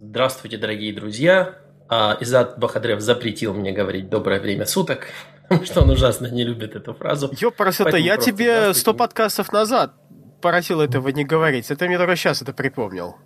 [0.00, 1.56] Здравствуйте, дорогие друзья.
[1.88, 5.08] А, Изад Бахадрев запретил мне говорить «доброе время суток»,
[5.48, 7.30] потому что он ужасно не любит эту фразу.
[7.36, 9.92] Ёпарасота, я тебе сто подкастов назад
[10.40, 11.68] просил этого не говорить.
[11.72, 13.16] Это мне только сейчас это припомнил.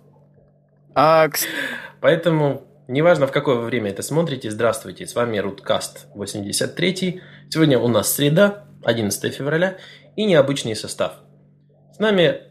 [0.95, 1.29] А...
[2.01, 7.21] Поэтому, неважно, в какое вы время это смотрите, здравствуйте, с вами Руткаст 83.
[7.51, 9.77] Сегодня у нас среда, 11 февраля,
[10.15, 11.13] и необычный состав.
[11.93, 12.41] С нами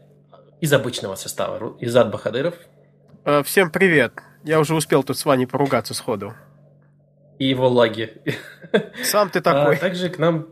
[0.61, 2.55] из обычного состава Изад Бахадыров.
[3.25, 4.13] Э, всем привет.
[4.43, 6.33] Я уже успел тут с Ваней поругаться сходу.
[7.39, 8.21] И его лаги.
[9.03, 9.77] Сам ты такой.
[9.77, 10.47] А также к нам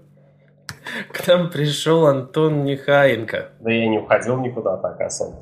[1.11, 3.49] к нам пришел Антон Нехаенко.
[3.59, 5.39] Да я не уходил никуда так особо.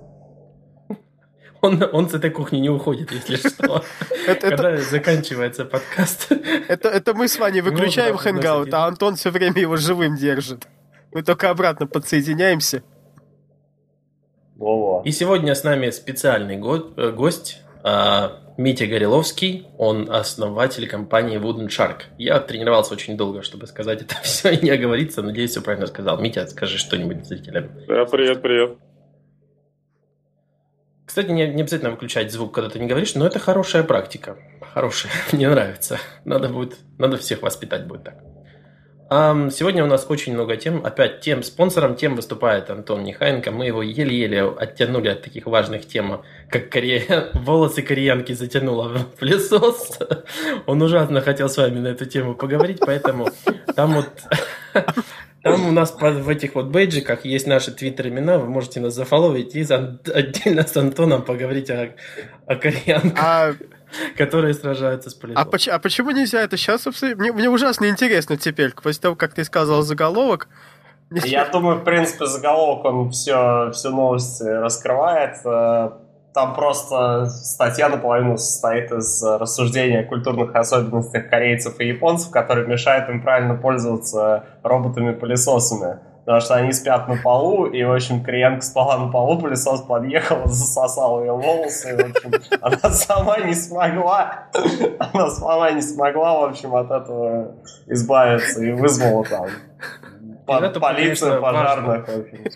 [1.61, 3.83] Он, он с этой кухни не уходит, если что.
[4.25, 6.31] Когда заканчивается подкаст.
[6.31, 10.67] Это, это мы с вами выключаем хэнгаут, а Антон все время его живым держит.
[11.11, 12.81] Мы только обратно подсоединяемся.
[14.59, 15.01] Во-во.
[15.05, 19.67] И сегодня с нами специальный го- э, гость а, Митя Гореловский.
[19.77, 22.01] Он основатель компании Wooden Shark.
[22.17, 25.21] Я тренировался очень долго, чтобы сказать это все и не оговориться.
[25.21, 26.19] Надеюсь, все правильно сказал.
[26.19, 27.69] Митя, скажи что-нибудь зрителям.
[27.87, 28.77] Да, привет, привет.
[31.05, 34.37] Кстати, не, не обязательно выключать звук, когда ты не говоришь, но это хорошая практика.
[34.73, 35.97] Хорошая, мне нравится.
[36.25, 38.15] Надо будет, надо всех воспитать будет так.
[39.09, 40.85] Сегодня у нас очень много тем.
[40.85, 43.49] Опять тем спонсором тем выступает Антон Нехаенко.
[43.49, 47.29] Мы его еле-еле оттянули от таких важных тем, как корея...
[47.33, 49.97] волосы кореянки затянуло в пылесос.
[50.67, 53.29] Он ужасно хотел с вами на эту тему поговорить, поэтому
[53.75, 54.09] там вот...
[55.41, 59.61] Там у нас в этих вот бейджиках есть наши твиттер-имена, вы можете нас зафоловить и
[59.61, 61.95] отдельно с Антоном поговорить о,
[62.45, 63.55] о кореянках.
[64.17, 65.41] Которые сражаются с полетом.
[65.41, 69.33] А, поч- а почему нельзя это сейчас Мне, мне ужасно интересно теперь, после того, как
[69.33, 70.47] ты сказал заголовок.
[71.11, 75.37] Я думаю, в принципе, заголовок, он все, всю новость раскрывает.
[75.43, 75.91] Э,
[76.33, 83.09] там просто статья наполовину состоит из рассуждения о культурных особенностях корейцев и японцев, которые мешают
[83.09, 85.99] им правильно пользоваться роботами-пылесосами
[86.29, 90.45] потому что они спят на полу, и, в общем, Криенко спала на полу, пылесос подъехал,
[90.45, 92.31] засосал ее волосы, и, в общем,
[92.61, 94.43] она сама не смогла,
[94.99, 97.55] она сама не смогла, в общем, от этого
[97.87, 99.47] избавиться и вызвала там
[100.47, 102.07] это, полицию, пожарных.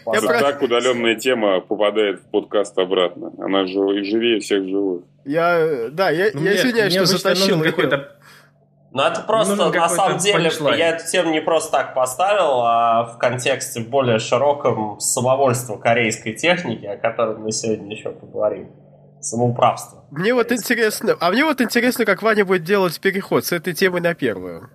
[0.06, 3.32] Вот так удаленная тема попадает в подкаст обратно.
[3.40, 5.02] Она же живее всех живых.
[5.26, 8.12] Я, да, я, ну, я извиняюсь, что затащил какой-то
[8.94, 10.78] ну, это просто, ну, на самом деле, панчлайн.
[10.78, 16.86] я эту тему не просто так поставил, а в контексте более широком самовольства корейской техники,
[16.86, 18.70] о котором мы сегодня еще поговорим.
[19.20, 20.04] Самоуправство.
[20.12, 24.00] Мне вот интересно, а мне вот интересно, как Ваня будет делать переход с этой темы
[24.00, 24.70] на первую.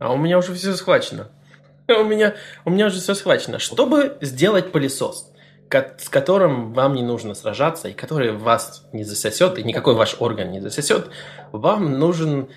[0.00, 1.30] А у меня уже все схвачено.
[1.88, 2.34] У меня,
[2.64, 3.60] у меня уже все схвачено.
[3.60, 5.30] Чтобы сделать пылесос,
[5.70, 10.50] с которым вам не нужно сражаться, и который вас не засосет, и никакой ваш орган
[10.50, 11.08] не засосет,
[11.52, 12.48] вам нужен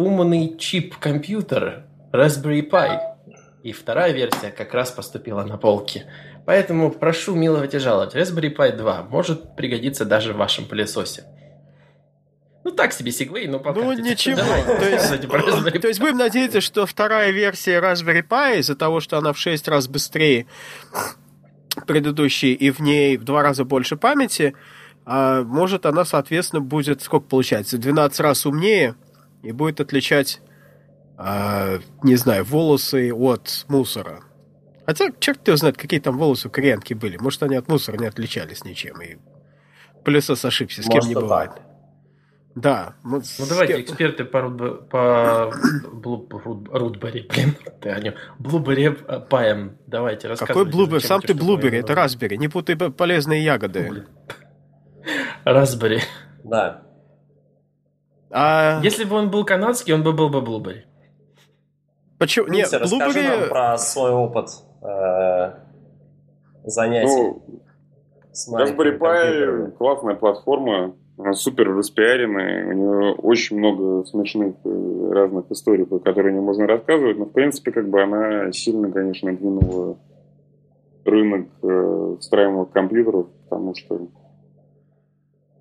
[0.00, 2.98] умный чип-компьютер Raspberry Pi.
[3.62, 6.04] И вторая версия как раз поступила на полки.
[6.46, 8.14] Поэтому прошу миловать и жаловать.
[8.14, 11.24] Raspberry Pi 2 может пригодиться даже в вашем пылесосе.
[12.64, 13.80] Ну, так себе сегвей, но пока.
[13.80, 14.36] Ну, ничего.
[14.36, 19.32] то, есть, то есть будем надеяться, что вторая версия Raspberry Pi из-за того, что она
[19.32, 20.46] в 6 раз быстрее
[21.86, 24.54] предыдущей и в ней в два раза больше памяти,
[25.04, 28.94] а, может она, соответственно, будет, сколько получается, 12 раз умнее,
[29.42, 30.40] и будет отличать,
[31.18, 34.20] э, не знаю, волосы от мусора.
[34.86, 37.16] Хотя, черт его знает, какие там волосы у корианки были.
[37.16, 39.00] Может, они от мусора не отличались ничем.
[39.02, 39.18] И
[40.04, 41.52] пылесос ошибся, с Может, кем не бывает.
[41.54, 41.62] Так.
[42.54, 42.94] Да.
[43.04, 43.82] Ну, ну давайте, кем...
[43.82, 44.88] эксперты по, Рудб...
[44.90, 45.52] по
[46.78, 48.14] Рудбери, блин, ты о нем.
[48.38, 48.88] Блубери
[49.28, 49.78] паем.
[49.86, 50.70] Давайте, рассказывайте.
[50.70, 51.00] Какой Блубери?
[51.00, 52.36] Сам ты Блубери, это Разбери.
[52.36, 54.06] Не путай полезные ягоды.
[55.44, 56.00] Разбери.
[56.42, 56.89] Да.
[58.30, 58.80] А...
[58.82, 60.84] Если бы он был канадский, он бы был бы Блубери.
[62.18, 62.48] Почему?
[62.48, 64.50] Нет, расскажи нам про свой опыт
[64.82, 65.52] э,
[66.64, 67.08] занятий.
[67.08, 67.42] Ну,
[68.52, 75.86] Raspberry Pi классная платформа, она супер распиаренная, у нее очень много смешных э, разных историй,
[75.86, 79.96] про которые не можно рассказывать, но в принципе как бы она сильно, конечно, двинула
[81.04, 84.08] рынок э, встраиваемых компьютеров, потому что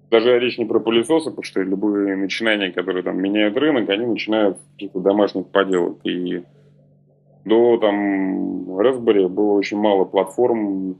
[0.09, 4.57] даже речь не про пылесосы, потому что любые начинания, которые там меняют рынок, они начинают
[4.57, 5.97] с каких-то домашних поделок.
[6.03, 6.43] И
[7.45, 10.97] до там Raspberry было очень мало платформ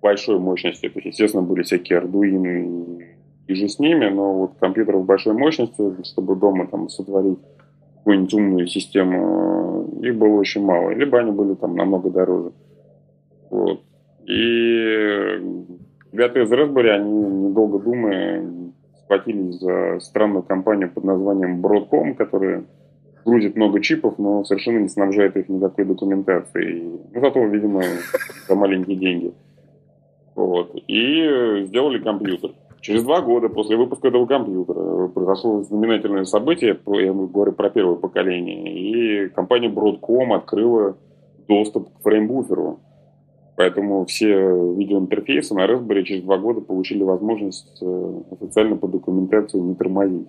[0.00, 0.88] большой мощности.
[0.88, 3.02] То есть, естественно, были всякие Arduino
[3.48, 7.38] и же с ними, но вот компьютеров большой мощности, чтобы дома там сотворить
[7.98, 10.90] какую-нибудь умную систему, их было очень мало.
[10.90, 12.52] Либо они были там намного дороже.
[13.50, 13.80] Вот.
[14.26, 15.40] И
[16.12, 18.46] Ребята из Raspberry, они, недолго думая,
[19.02, 22.64] схватились за странную компанию под названием Broadcom, которая
[23.24, 27.00] грузит много чипов, но совершенно не снабжает их никакой документацией.
[27.14, 27.82] Ну, зато, видимо,
[28.46, 29.32] за маленькие деньги.
[30.34, 30.72] Вот.
[30.86, 32.50] И сделали компьютер.
[32.80, 38.72] Через два года после выпуска этого компьютера произошло знаменательное событие, я говорю про первое поколение,
[38.72, 40.96] и компания Broadcom открыла
[41.48, 42.80] доступ к фреймбуферу.
[43.56, 44.28] Поэтому все
[44.74, 50.26] видеоинтерфейсы на Raspberry через два года получили возможность э, официально по документации не тормозить.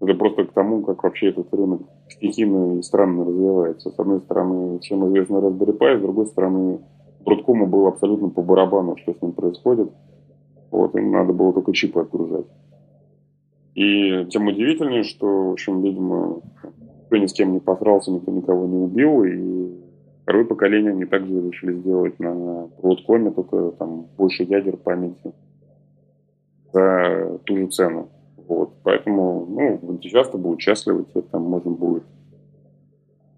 [0.00, 3.90] Это просто к тому, как вообще этот рынок стихийно и странно развивается.
[3.90, 6.80] С одной стороны, всем известный Raspberry Pi, с другой стороны,
[7.24, 9.92] Broadcom был абсолютно по барабану, что с ним происходит.
[10.70, 12.46] Вот, им надо было только чипы отгружать.
[13.74, 16.40] И тем удивительнее, что, в общем, видимо,
[17.02, 19.81] никто ни с кем не посрался, никто никого не убил, и
[20.22, 25.32] второе поколение они также решили сделать на Broadcom, только там больше ядер памяти
[26.72, 28.08] за ту же цену.
[28.48, 28.72] Вот.
[28.82, 32.04] Поэтому, ну, энтузиасты будут счастливы, теперь там можно будет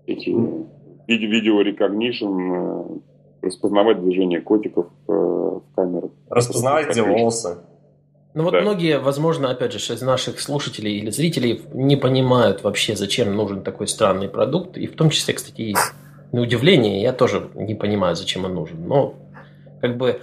[0.06, 3.00] эти видео, видео recognition,
[3.42, 6.10] э, распознавать движение котиков э, в камерах.
[6.28, 7.58] Распознавать, где волосы.
[8.34, 8.62] Ну вот да.
[8.62, 13.86] многие, возможно, опять же, из наших слушателей или зрителей не понимают вообще, зачем нужен такой
[13.86, 14.76] странный продукт.
[14.76, 15.76] И в том числе, кстати, и
[16.34, 18.88] на удивление, я тоже не понимаю, зачем он нужен.
[18.88, 19.14] Но
[19.80, 20.20] как бы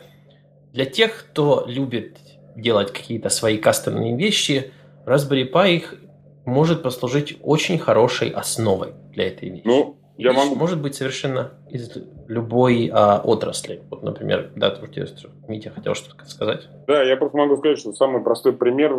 [0.73, 2.17] для тех, кто любит
[2.57, 4.73] делать какие-то свои кастомные вещи,
[5.05, 5.95] Raspberry Pi их
[6.43, 9.63] может послужить очень хорошей основой для этой вещи.
[9.63, 10.55] Ну, я могу...
[10.55, 11.89] Может быть совершенно из
[12.27, 13.81] любой а, отрасли.
[13.89, 15.07] Вот, например, да, ты,
[15.47, 16.67] Митя хотел что-то сказать.
[16.87, 18.91] Да, я просто могу сказать, что самый простой пример,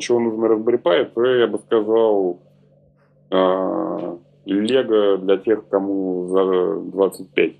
[0.00, 2.40] чего нужно Raspberry Pi, это, я бы сказал,
[3.30, 4.18] а,
[4.52, 7.52] Лего для тех, кому за 25.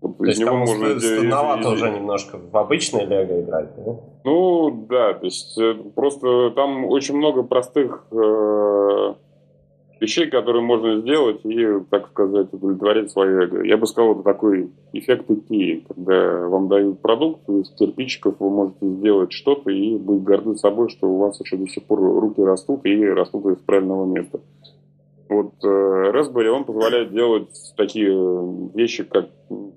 [0.00, 3.96] Вот то есть кому можно стыдновато уже немножко в обычное лего играть, да?
[4.24, 9.14] Ну, да, то есть э, просто там очень много простых э,
[10.02, 13.62] вещей, которые можно сделать и, так сказать, удовлетворить свое эго.
[13.62, 18.84] Я бы сказал, это такой эффект Икеи, когда вам дают продукт, из кирпичиков вы можете
[18.84, 22.84] сделать что-то и быть горды собой, что у вас еще до сих пор руки растут
[22.84, 24.40] и растут из правильного места.
[25.28, 28.12] Вот э, Raspberry, он позволяет делать такие
[28.74, 29.30] вещи, как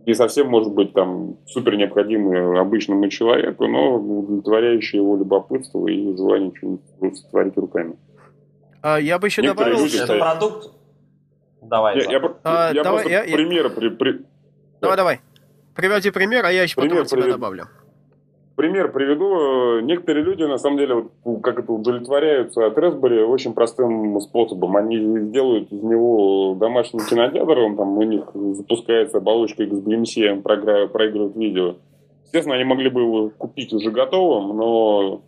[0.06, 6.52] не совсем, может быть, там супер необходимые обычному человеку, но удовлетворяющие его любопытство и желание
[6.56, 7.96] что-нибудь сотворить руками.
[8.82, 10.72] А, я бы еще Некоторые добавил, люди, что продукт...
[11.62, 13.70] Давай, я, я, а, я давай, просто я, пример...
[13.72, 14.22] При, при...
[14.82, 15.22] Давай, давай.
[15.74, 17.68] Приводи пример, а я еще пример потом от тебя добавлю
[18.56, 19.80] пример приведу.
[19.82, 24.78] Некоторые люди, на самом деле, вот, как это удовлетворяются от Raspberry очень простым способом.
[24.78, 24.98] Они
[25.32, 31.76] делают из него домашний кинотеатр, он там у них запускается оболочка XBMC, проигрывает видео.
[32.24, 35.22] Естественно, они могли бы его купить уже готовым, но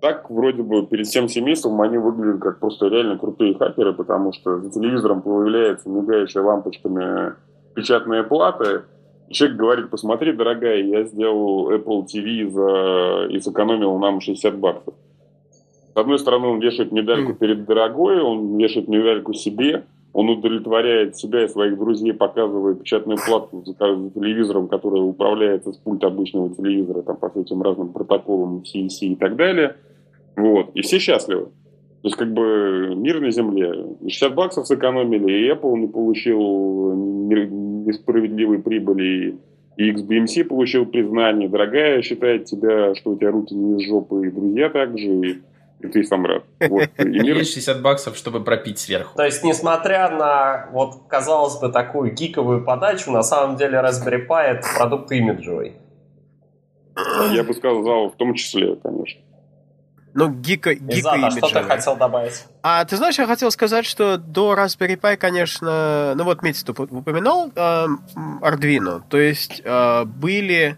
[0.00, 4.58] так, вроде бы, перед всем семейством они выглядят как просто реально крутые хакеры, потому что
[4.58, 7.34] за телевизором появляется мигающая лампочками
[7.74, 8.84] печатная плата,
[9.30, 13.26] человек говорит, посмотри, дорогая, я сделал Apple TV за...
[13.30, 14.94] и сэкономил нам 60 баксов.
[15.94, 19.84] С одной стороны, он вешает медальку перед дорогой, он вешает медальку себе,
[20.14, 25.76] он удовлетворяет себя и своих друзей, показывая печатную плату за, за телевизором, которая управляется с
[25.76, 29.76] пульта обычного телевизора, там, по всяким разным протоколам CNC и так далее.
[30.36, 30.70] Вот.
[30.74, 31.46] И все счастливы.
[32.02, 33.96] То есть, как бы, мир на земле.
[34.06, 36.94] 60 баксов сэкономили, и Apple не получил
[37.86, 39.38] несправедливой прибыли,
[39.76, 41.48] и XBMC получил признание.
[41.48, 45.42] Дорогая считает тебя, что у тебя руки не из жопы, и друзья также, и,
[45.80, 46.44] и ты сам рад.
[46.60, 46.88] Вот.
[46.98, 47.36] И мир...
[47.36, 49.16] Есть 60 баксов, чтобы пропить сверху.
[49.16, 54.42] То есть, несмотря на, вот, казалось бы, такую гиковую подачу, на самом деле Raspberry Pi
[54.42, 55.72] это продукт имиджевый.
[57.32, 59.20] Я бы сказал, в том числе, конечно.
[60.14, 62.44] Ну, гика, гика Изата, что ты хотел добавить?
[62.62, 67.50] А ты знаешь, я хотел сказать, что до Raspberry Pi, конечно, ну вот Митя упоминал
[67.54, 67.86] э,
[68.42, 70.76] Arduino, то есть э, были,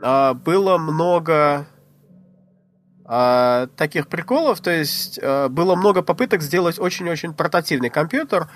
[0.00, 1.66] э, было много
[3.04, 8.48] э, таких приколов, то есть э, было много попыток сделать очень-очень портативный компьютер,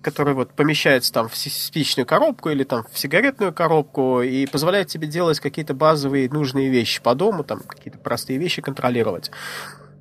[0.00, 5.06] который вот помещается там в спичную коробку или там в сигаретную коробку и позволяет тебе
[5.06, 9.30] делать какие-то базовые нужные вещи по дому, там какие-то простые вещи контролировать.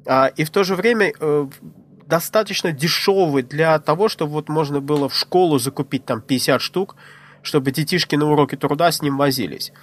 [0.06, 1.48] А, и в то же время э,
[2.06, 6.96] достаточно дешевый для того, чтобы вот можно было в школу закупить там 50 штук,
[7.42, 9.74] чтобы детишки на уроке труда с ним возились.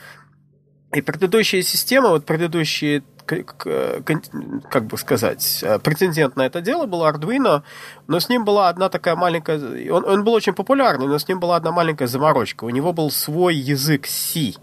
[0.95, 7.63] И предыдущая система, вот предыдущие, как бы сказать, э, претендент на это дело был Arduino,
[8.07, 9.59] но с ним была одна такая маленькая...
[9.91, 12.65] Он, он был очень популярный, но с ним была одна маленькая заморочка.
[12.65, 14.55] У него был свой язык C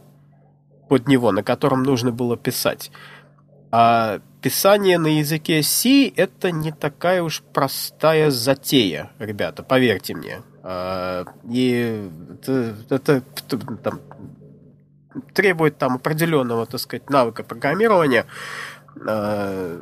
[0.88, 2.92] под него, на котором нужно было писать.
[3.72, 10.42] А писание на языке C это не такая уж простая затея, ребята, поверьте мне.
[10.64, 13.22] А, и это, это
[13.84, 14.00] там,
[15.22, 18.26] требует там определенного, так сказать, навыка программирования.
[19.08, 19.80] А,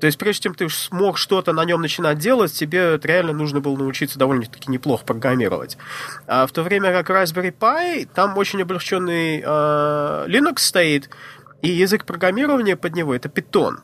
[0.00, 3.76] то есть, прежде чем ты смог что-то на нем начинать делать, тебе реально нужно было
[3.76, 5.78] научиться довольно-таки неплохо программировать.
[6.26, 9.44] А в то время как Raspberry Pi, там очень облегченный э,
[10.28, 11.10] Linux стоит,
[11.62, 13.76] и язык программирования под него это Python.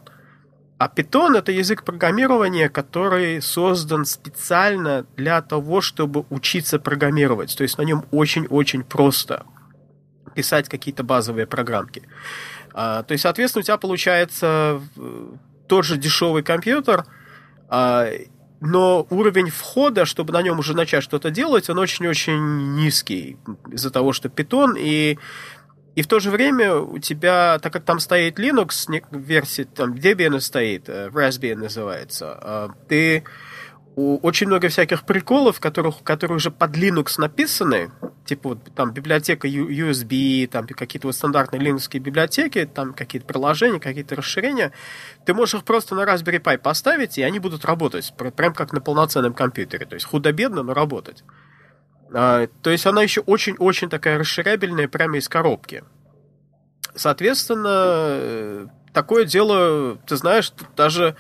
[0.78, 7.56] А Python это язык программирования, который создан специально для того, чтобы учиться программировать.
[7.56, 9.44] То есть на нем очень-очень просто
[10.35, 12.03] писать какие-то базовые программки.
[12.73, 15.27] А, то есть, соответственно, у тебя получается э,
[15.69, 17.05] тот же дешевый компьютер,
[17.69, 18.09] а,
[18.61, 23.37] но уровень входа, чтобы на нем уже начать что-то делать, он очень-очень низкий
[23.71, 25.19] из-за того, что Python и
[25.95, 30.41] и в то же время у тебя, так как там стоит Linux, версия, там Debian
[30.41, 33.25] стоит, э, Raspbian называется, а, ты
[33.94, 37.90] очень много всяких приколов, которых, которые уже под Linux написаны,
[38.25, 44.16] типа вот там библиотека USB, там какие-то вот стандартные Linux библиотеки, там какие-то приложения, какие-то
[44.16, 44.72] расширения,
[45.26, 48.80] ты можешь их просто на Raspberry Pi поставить, и они будут работать, прям как на
[48.80, 51.22] полноценном компьютере, то есть худо-бедно, но работать.
[52.14, 55.84] А, то есть она еще очень-очень такая расширябельная прямо из коробки.
[56.94, 61.16] Соответственно, э, такое дело, ты знаешь, даже,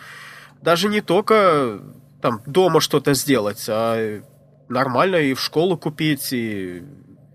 [0.60, 1.80] даже не только
[2.22, 4.22] там дома что-то сделать, а
[4.68, 6.82] нормально и в школу купить, и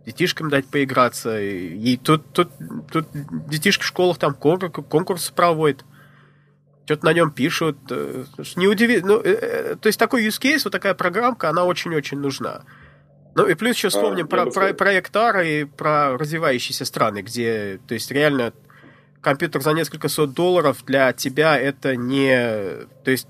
[0.06, 1.40] детишкам дать поиграться.
[1.40, 2.50] И, и тут, тут,
[2.92, 3.08] тут
[3.48, 5.84] детишки в школах там конкурсы проводят.
[6.86, 7.78] Что-то на нем пишут.
[7.90, 8.24] Э,
[8.56, 9.02] не удиви...
[9.02, 12.62] ну, э, э, то есть такой use case, вот такая программка, она очень-очень нужна.
[13.36, 17.80] Ну и плюс еще вспомним а, про, про проект ARA и про развивающиеся страны, где,
[17.88, 18.54] то есть реально
[19.22, 22.88] компьютер за несколько сот долларов для тебя это не...
[23.04, 23.28] То есть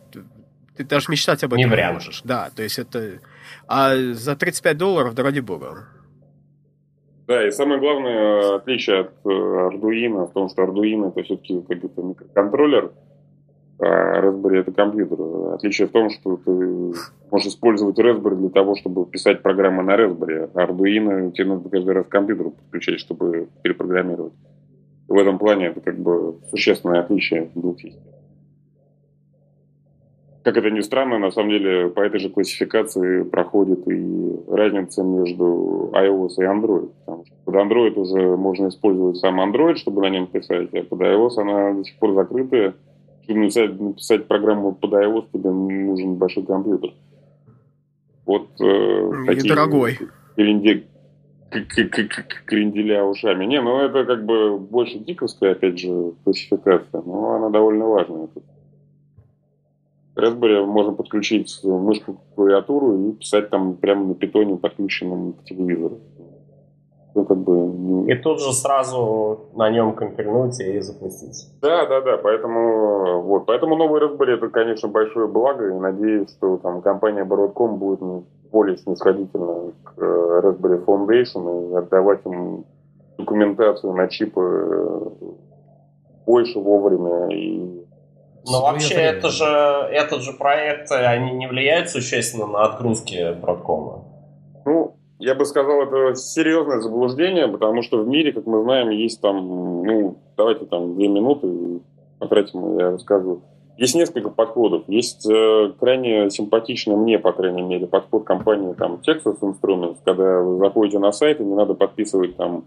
[0.78, 2.22] ты даже мечтать об этом не, не можешь.
[2.24, 3.20] Да, то есть это...
[3.68, 5.88] А за 35 долларов, да ради бога.
[7.28, 12.02] Да, и самое главное отличие от э, Arduino в том, что Arduino это все-таки какой-то
[12.02, 12.92] микроконтроллер,
[13.80, 15.54] а Raspberry это компьютер.
[15.54, 16.52] Отличие в том, что ты
[17.30, 20.50] можешь использовать Raspberry для того, чтобы писать программы на Raspberry.
[20.54, 24.34] А Arduino тебе надо каждый раз компьютер подключать, чтобы перепрограммировать.
[25.10, 28.07] В этом плане это как бы существенное отличие двух систем
[30.48, 35.92] как это ни странно, на самом деле по этой же классификации проходит и разница между
[35.94, 36.90] iOS и Android.
[37.06, 41.02] Потому что под Android уже можно использовать сам Android, чтобы на нем писать, а под
[41.02, 42.76] iOS она до сих пор закрытая.
[43.24, 46.94] Чтобы написать, написать программу под iOS, тебе нужен большой компьютер.
[48.26, 50.00] Вот э, и такие дорогой.
[50.38, 50.88] Кренди,
[52.46, 53.44] кренделя ушами.
[53.44, 58.30] Не, ну это как бы больше диковская, опять же, классификация, но она довольно важная.
[60.18, 66.00] Raspberry можно подключить мышку клавиатуру и писать там прямо на питоне, подключенном к телевизору.
[67.16, 68.12] Ну, как бы...
[68.12, 71.50] И тут же сразу на нем компильнуть и запустить.
[71.62, 72.18] Да, да, да.
[72.18, 75.68] Поэтому, вот, поэтому новый Raspberry это, конечно, большое благо.
[75.68, 81.76] И надеюсь, что там компания Broadcom будет ну, более снисходительна к э, Raspberry Foundation и
[81.76, 82.66] отдавать им
[83.18, 85.10] документацию на чипы э,
[86.28, 87.87] больше вовремя и
[88.50, 94.06] но вообще это же, этот же проект, они не влияют существенно на отгрузки Бродкома?
[94.66, 99.22] Ну, я бы сказал, это серьезное заблуждение, потому что в мире, как мы знаем, есть
[99.22, 101.82] там, ну, давайте там две минуты
[102.20, 103.42] потратим, я рассказываю.
[103.78, 104.84] Есть несколько подходов.
[104.88, 110.58] Есть э, крайне симпатичный мне, по крайней мере, подход компании там Texas Instruments, когда вы
[110.58, 112.66] заходите на сайт и не надо подписывать там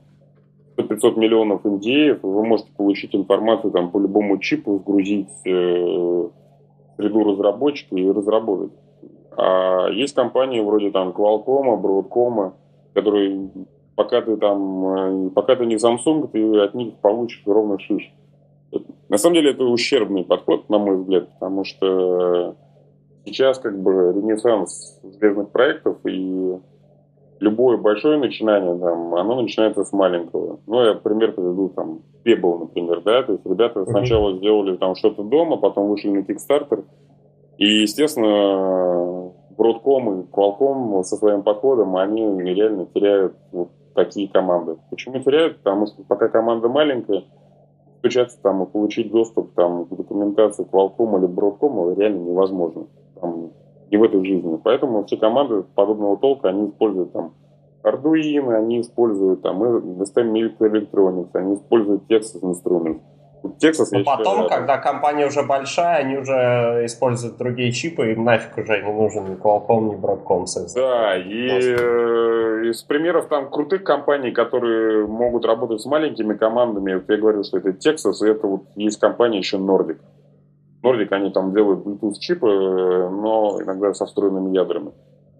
[0.76, 6.28] 500 миллионов NDA, вы можете получить информацию там, по любому чипу, сгрузить э,
[6.96, 8.72] среду разработчика и разработать.
[9.36, 12.52] А есть компании вроде там Qualcomm, Broadcom,
[12.94, 13.50] которые
[13.94, 18.12] пока ты там, э, пока ты не Samsung, ты от них получишь ровно шиш.
[19.08, 22.56] На самом деле это ущербный подход, на мой взгляд, потому что
[23.24, 26.58] сейчас как бы ренессанс железных проектов и
[27.40, 30.60] любое большое начинание, там, оно начинается с маленького.
[30.66, 35.22] Ну, я пример приведу, там, Pebble, например, да, то есть ребята сначала сделали там что-то
[35.22, 36.84] дома, потом вышли на Kickstarter,
[37.56, 42.22] и, естественно, Broadcom и Qualcomm со своим подходом, они
[42.54, 44.76] реально теряют вот такие команды.
[44.90, 45.58] Почему теряют?
[45.58, 47.24] Потому что пока команда маленькая,
[47.98, 52.86] стучаться там и получить доступ там, к документации Qualcomm или Broadcom реально невозможно.
[53.20, 53.50] Там,
[53.90, 54.58] и в этой жизни.
[54.62, 57.34] Поэтому все команды подобного толка, они используют там
[57.82, 63.00] Arduino, они используют там STM Electronics, они используют Texas Instruments.
[63.58, 68.58] Texas, Но потом, считаю, когда компания уже большая, они уже используют другие чипы, им нафиг
[68.58, 70.44] уже не нужен ни Qualcomm, ни Broadcom.
[70.74, 77.04] Да, и э, из примеров там крутых компаний, которые могут работать с маленькими командами, вот
[77.08, 79.98] я говорил, что это Texas, и это вот есть компания еще Nordic.
[80.82, 84.92] Nordic, они там делают Bluetooth чипы, но иногда со встроенными ядрами.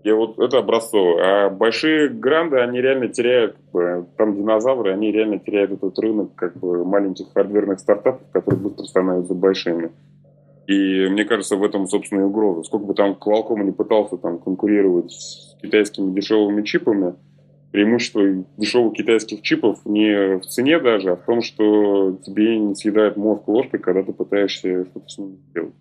[0.03, 1.21] И вот это образцово.
[1.23, 3.57] А большие гранды, они реально теряют,
[4.17, 9.35] там динозавры, они реально теряют этот рынок как бы маленьких хардверных стартапов, которые быстро становятся
[9.35, 9.91] большими.
[10.67, 12.63] И мне кажется, в этом, собственно, и угроза.
[12.63, 17.15] Сколько бы там Qualcomm не пытался там конкурировать с китайскими дешевыми чипами,
[17.71, 18.23] преимущество
[18.57, 23.47] дешевых китайских чипов не в цене даже, а в том, что тебе не съедает мозг
[23.49, 25.75] ложкой, когда ты пытаешься что-то с ним сделать.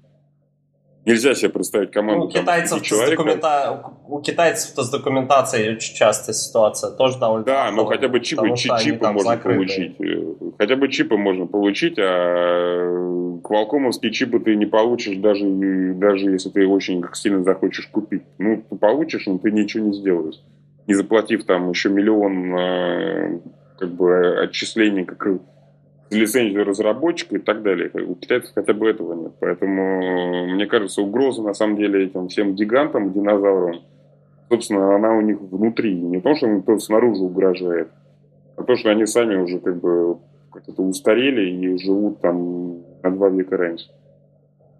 [1.06, 2.26] Нельзя себе представить команду.
[2.26, 3.84] Ну, у, китайцев с документа...
[4.08, 6.92] у китайцев-то с документацией очень частая ситуация.
[6.92, 9.56] Тоже довольно Да, но хотя бы чипы, чипы можно закрыты.
[9.56, 9.96] получить.
[10.60, 15.46] Хотя бы чипы можно получить, а квалкомовские чипы ты не получишь, даже,
[15.96, 18.24] даже если ты очень сильно захочешь купить.
[18.38, 20.40] Ну, ты получишь, но ты ничего не сделаешь.
[20.90, 23.40] Не заплатив там еще миллион а,
[23.78, 25.24] как бы отчислений, как
[26.10, 27.92] лицензию разработчика и так далее.
[28.08, 29.34] У китайцев хотя бы этого нет.
[29.40, 33.82] Поэтому, мне кажется, угроза на самом деле этим всем гигантам, динозаврам,
[34.50, 35.94] собственно, она у них внутри.
[35.94, 37.90] Не то, что им кто снаружи угрожает,
[38.56, 40.18] а то, что они сами уже как бы
[40.52, 43.86] как-то устарели и живут там на два века раньше.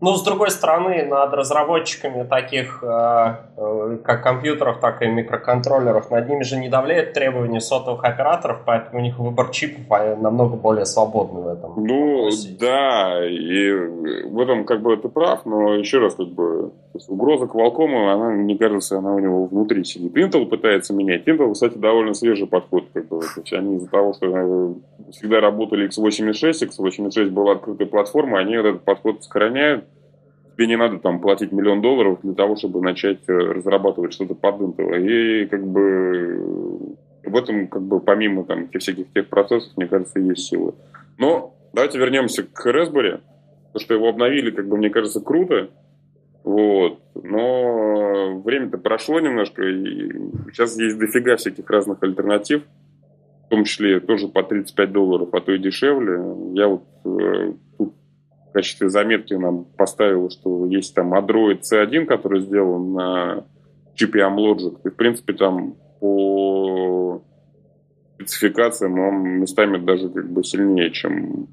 [0.02, 6.30] Ну, с другой стороны, над разработчиками таких э, э, как компьютеров, так и микроконтроллеров, над
[6.30, 10.86] ними же не давляют требования сотовых операторов, поэтому у них выбор чипов а, намного более
[10.86, 11.74] свободный в этом.
[11.76, 12.56] Ну, вопросе.
[12.58, 13.72] да, и
[14.30, 16.72] в этом как бы ты прав, но еще раз, как бы,
[17.10, 20.16] угроза Qualcomm, она, мне кажется, она у него внутри сидит.
[20.16, 21.28] Intel пытается менять.
[21.28, 22.86] Intel, кстати, довольно свежий подход.
[22.94, 24.74] Как бы, то есть они из-за того, что э,
[25.12, 29.89] всегда работали x86, x86 была открытой платформой, они этот подход сохраняют
[30.60, 34.60] тебе не надо там платить миллион долларов для того, чтобы начать э, разрабатывать что-то под
[34.60, 35.00] Intel.
[35.00, 40.50] И как бы в этом, как бы, помимо там всяких тех процессов, мне кажется, есть
[40.50, 40.74] силы.
[41.18, 43.22] Но давайте вернемся к Raspberry.
[43.72, 45.70] То, что его обновили, как бы, мне кажется, круто.
[46.44, 47.00] Вот.
[47.16, 50.12] Но время-то прошло немножко, и
[50.52, 52.64] сейчас есть дофига всяких разных альтернатив,
[53.46, 56.20] в том числе тоже по 35 долларов, а то и дешевле.
[56.54, 57.94] Я вот э, тут
[58.50, 63.46] в качестве заметки нам поставил, что есть там Android C1, который сделан на
[63.96, 64.80] чипе Amlogic.
[64.84, 67.22] И, в принципе, там по
[68.16, 71.48] спецификациям он местами даже как бы сильнее, чем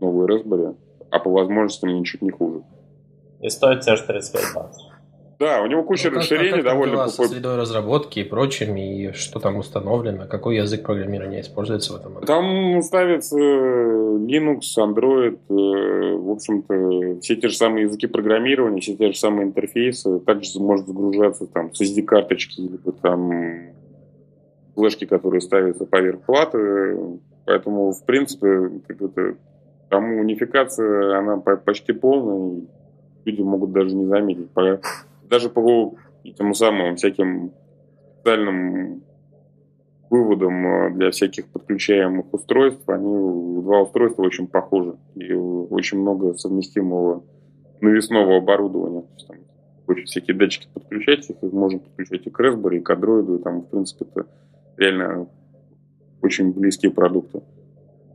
[0.00, 0.76] новый Raspberry,
[1.10, 2.62] а по возможностям ничуть не хуже.
[3.40, 4.92] И стоит же 35 баксов.
[5.42, 8.76] Да, у него куча ну, расширений как, как довольно дела со средой разработки и прочим,
[8.76, 12.24] и что там установлено, какой язык программирования используется в этом?
[12.24, 13.36] Там ставится
[14.26, 19.46] Linux, Android, э, в общем-то, все те же самые языки программирования, все те же самые
[19.46, 23.72] интерфейсы, также может загружаться там с SD-карточки, либо там
[24.74, 29.36] флешки, которые ставятся поверх платы, поэтому, в принципе, как
[29.88, 32.62] там унификация, она почти полная,
[33.24, 34.48] и люди могут даже не заметить.
[35.28, 37.52] Даже по этим самым всяким
[38.20, 39.02] специальным
[40.12, 44.94] выводам э, для всяких подключаемых устройств, они два устройства очень похожи.
[45.14, 47.24] И очень много совместимого
[47.80, 49.00] навесного оборудования.
[49.00, 49.36] То есть, там,
[49.86, 53.62] очень всякие датчики подключать, их можно подключать и к Raspberry, и к Android, и там,
[53.62, 54.26] в принципе, это
[54.76, 55.28] реально
[56.20, 57.40] очень близкие продукты.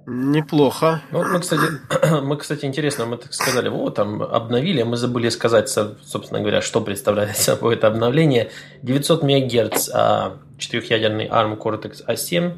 [0.06, 1.02] Неплохо.
[1.12, 1.64] Ну, мы, кстати,
[2.22, 6.80] мы, кстати, интересно, мы так сказали, вот, там, обновили, мы забыли сказать, собственно говоря, что
[6.80, 8.52] представляет собой это обновление.
[8.84, 12.58] 900 МГц а, четырехъядерный ARM Cortex A7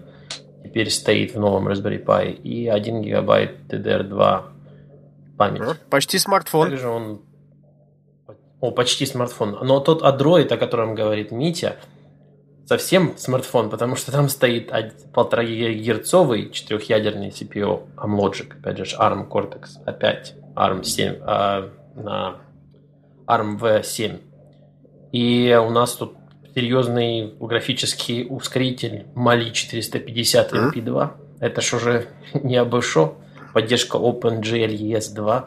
[0.64, 4.44] теперь стоит в новом Raspberry Pi и 1 гигабайт DDR2
[5.38, 5.80] память.
[5.90, 6.70] Почти смартфон.
[6.70, 7.22] Также он...
[8.60, 9.58] О, почти смартфон.
[9.62, 11.78] Но тот Android, о котором говорит Митя,
[12.70, 19.82] совсем смартфон, потому что там стоит 1,5 гигагерцовый четырехъядерный CPU Amlogic, опять же ARM Cortex,
[19.86, 22.36] опять ARM 7 а, на
[23.26, 24.20] ARM V7.
[25.12, 26.19] И у нас тут
[26.60, 31.10] серьезный графический ускоритель Mali 450 MP2.
[31.40, 33.16] Это ж уже не обышло.
[33.54, 35.46] Поддержка OpenGL ES2.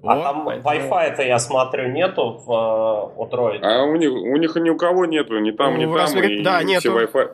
[0.00, 0.68] А вот, там поэтому...
[0.68, 3.58] Wi-Fi-то, я смотрю, нету в, э, у Droid.
[3.62, 5.96] А у них, у них ни у кого нету, ни там, ну, ни там.
[5.96, 6.28] Raspberry...
[6.28, 6.96] И да, нету.
[6.96, 7.30] Wi-Fi...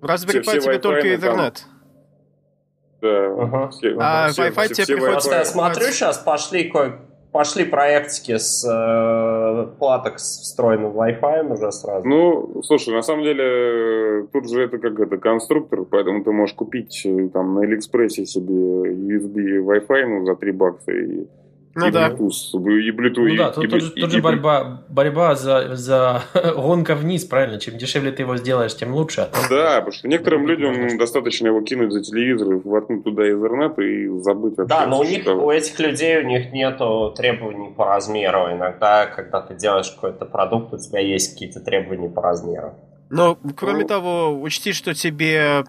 [0.00, 1.58] В Raspberry Pi тебе только Ethernet.
[3.02, 3.26] Да.
[3.38, 3.68] Ага.
[3.68, 5.28] Все, а все, Wi-Fi все, тебе приходится...
[5.28, 6.72] Просто я смотрю сейчас, пошли,
[7.32, 8.68] пошли проектики с, э,
[9.64, 12.08] платок с встроенным Wi-Fi уже сразу.
[12.08, 17.02] Ну, слушай, на самом деле, тут же это как это конструктор, поэтому ты можешь купить
[17.04, 21.26] э, там на Алиэкспрессе себе USB Wi-Fi ну, за 3 бакса и
[21.80, 22.08] Ну и да.
[22.10, 24.82] Bluetooth, и Bluetooth, Ну да, и- тут, и- тут же, и- тут же и- борьба,
[24.88, 26.22] борьба за, за
[26.56, 27.58] гонка вниз, правильно?
[27.60, 29.28] Чем дешевле ты его сделаешь, тем лучше.
[29.50, 34.08] Да, потому что некоторым Ну, людям достаточно его кинуть за телевизор, воткнуть туда Ethernet и
[34.22, 34.68] забыть вообще.
[34.74, 38.50] Да, но у них, у этих людей, у них нету требований по размеру.
[38.52, 42.74] Иногда, когда ты делаешь какой-то продукт, у тебя есть какие-то требования по размеру.
[43.10, 43.88] Но, кроме Ну.
[43.88, 45.64] того, учти, что тебе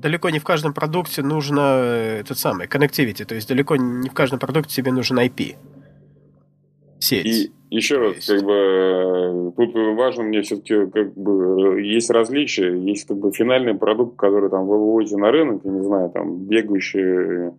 [0.00, 4.14] далеко не в каждом продукте нужно э, этот самый connectivity, то есть далеко не в
[4.14, 5.56] каждом продукте тебе нужен IP.
[6.98, 7.26] Сеть.
[7.26, 8.28] И еще раз, есть.
[8.28, 13.74] как бы, э, тут важно мне все-таки, как бы, есть различия, есть как бы финальный
[13.74, 17.54] продукт, который там вы выводите на рынок, я не знаю, там, бегающая,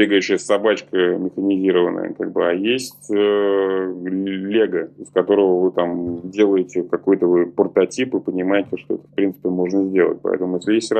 [0.00, 7.26] бегающая собачка механизированная, как бы, а есть э, лего, из которого вы там делаете какой-то
[7.26, 10.20] вы прототип и понимаете, что это, в принципе, можно сделать.
[10.22, 10.92] Поэтому, если есть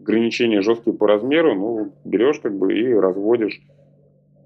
[0.00, 3.60] ограничения жесткие по размеру, ну, берешь, как бы, и разводишь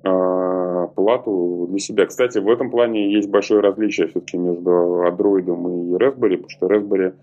[0.02, 2.04] а, плату для себя.
[2.04, 4.70] Кстати, в этом плане есть большое различие все-таки между
[5.06, 7.14] Android и Raspberry, потому что Raspberry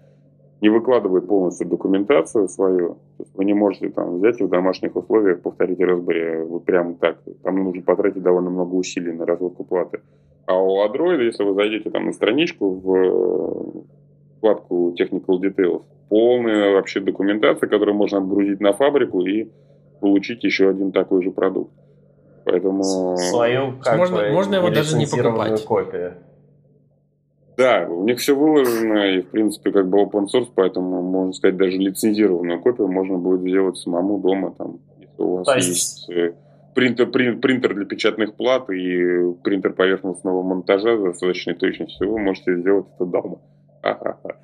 [0.61, 2.89] не выкладывает полностью документацию свою.
[3.17, 6.93] То есть вы не можете там взять и в домашних условиях повторить Raspberry вот прямо
[6.95, 7.17] так.
[7.43, 10.01] Там нужно потратить довольно много усилий на разводку платы.
[10.45, 13.81] А у Android, если вы зайдете там на страничку в э,
[14.37, 19.49] вкладку Technical Details, полная вообще документация, которую можно отгрузить на фабрику и
[19.99, 21.71] получить еще один такой же продукт.
[22.45, 22.83] Поэтому...
[23.17, 25.63] Свою, как Можно- бы, можно его даже не покупать.
[25.65, 26.13] копию.
[27.57, 31.57] Да, у них все выложено, и, в принципе, как бы open source, поэтому, можно сказать,
[31.57, 36.33] даже лицензированную копию можно будет сделать самому дома, там, если у вас То есть- э,
[36.73, 42.57] принтер, прин- принтер для печатных плат и принтер поверхностного монтажа с достаточной точностью, вы можете
[42.57, 43.39] сделать это дома.
[43.81, 44.35] Ха-ха-ха.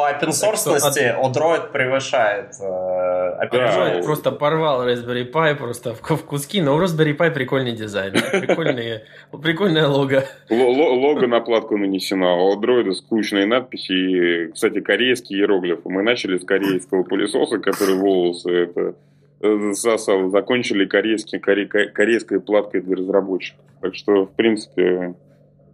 [0.00, 3.46] По опенсорсности Odroid превышает э.
[3.52, 4.02] Да.
[4.04, 9.04] Просто порвал Raspberry Pi просто в, в куски, но у Raspberry Pi прикольный дизайн, прикольные,
[9.42, 10.24] прикольное лого.
[10.50, 15.88] Лого на платку нанесено, а у дроида скучные надписи и, кстати, корейские иероглифы.
[15.88, 18.94] Мы начали с корейского пылесоса, который волосы это
[19.42, 23.64] э, засал, закончили корейский, коре- ко- корейской платкой для разработчиков.
[23.80, 25.14] Так что, в принципе,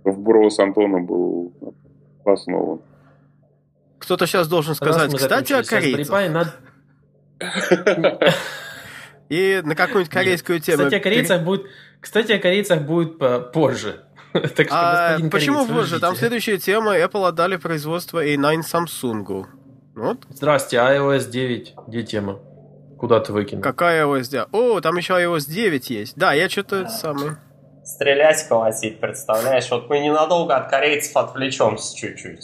[0.04, 1.52] вброс Антона был
[2.24, 2.80] основан.
[3.98, 6.30] Кто-то сейчас должен сказать, кстати, о корейцах.
[6.30, 6.54] Надо-
[9.28, 10.84] И на какую-нибудь корейскую тему.
[10.84, 11.66] Кстати, о корейцах будет,
[12.00, 14.02] кстати, о корейцах будет по- позже.
[14.32, 16.00] Так что, А почему кореец, вы позже?
[16.00, 16.96] Там следующая тема.
[16.98, 19.46] Apple отдали производство A9 Samsung.
[19.94, 22.38] Вот Здрасте, iOS 9, где тема?
[22.98, 23.62] Куда ты выкинул?
[23.62, 24.48] какая iOS 9?
[24.52, 26.16] О, там еще iOS 9 есть.
[26.16, 27.32] Да, я что-то самый.
[27.84, 29.70] Стрелять, колотить, представляешь?
[29.70, 32.40] Вот мы ненадолго от корейцев отвлечемся чуть-чуть.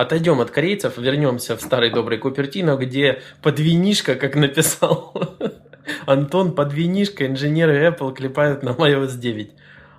[0.00, 5.12] Отойдем от корейцев, вернемся в старый добрый Купертино, где подвинишка, как написал
[6.06, 9.50] Антон, подвинишка, инженеры Apple клепают на iOS 9.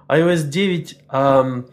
[0.07, 1.67] iOS 9, ам,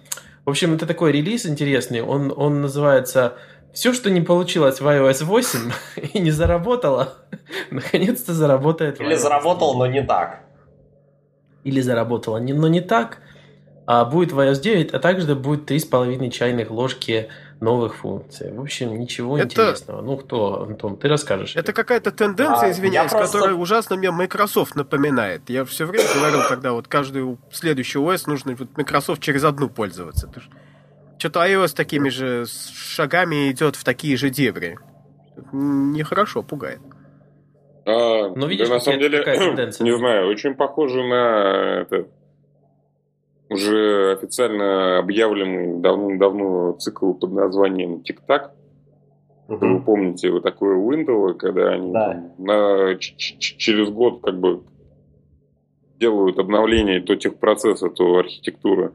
[0.45, 3.39] в общем, это такой релиз интересный, он, он называется
[3.73, 5.73] «Все, что не получилось в iOS 8
[6.13, 7.15] и не заработало,
[7.71, 10.41] наконец-то заработает Или заработал, но не так.
[11.65, 13.23] или заработала, не- но не так,
[13.87, 18.53] а будет в iOS 9, а также будет 3,5 чайных ложки новых функций.
[18.53, 20.01] В общем, ничего Это- интересного.
[20.03, 21.57] Ну, кто, Антон, ты расскажешь.
[21.57, 25.51] Это какая-то тенденция, А, извиняюсь, просто- которая ужасно мне Microsoft напоминает.
[25.51, 30.31] Я все время говорил, когда вот каждый следующий OS нужно вот Microsoft через одну пользоваться.
[31.19, 34.79] Что-то iOS такими же шагами идет в такие же дебри.
[35.53, 36.81] Нехорошо, пугает.
[37.87, 39.19] А, Ну, видишь, да, на самом деле,
[39.81, 42.07] не знаю, очень похоже на это,
[43.51, 48.53] уже официально объявленный давно-давно цикл под названием «Тик-так».
[49.49, 52.13] Вы помните, вот такое Intel, когда они Да.
[52.13, 54.63] там на, ч- ч- через год как бы
[55.99, 58.93] делают обновление то техпроцесса, то архитектуры.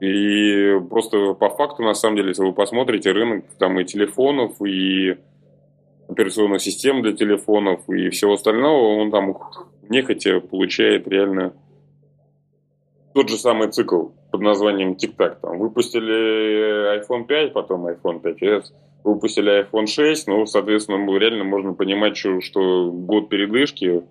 [0.00, 5.16] И просто по факту, на самом деле, если вы посмотрите рынок там и телефонов, и
[6.08, 9.36] операционных систем для телефонов, и всего остального, он там
[9.88, 11.52] нехотя получает реально
[13.14, 15.36] тот же самый цикл под названием TikTok.
[15.42, 18.64] Там выпустили iPhone 5, потом iPhone 5s,
[19.04, 24.02] выпустили iPhone 6, ну, соответственно, реально можно понимать, что, что год передышки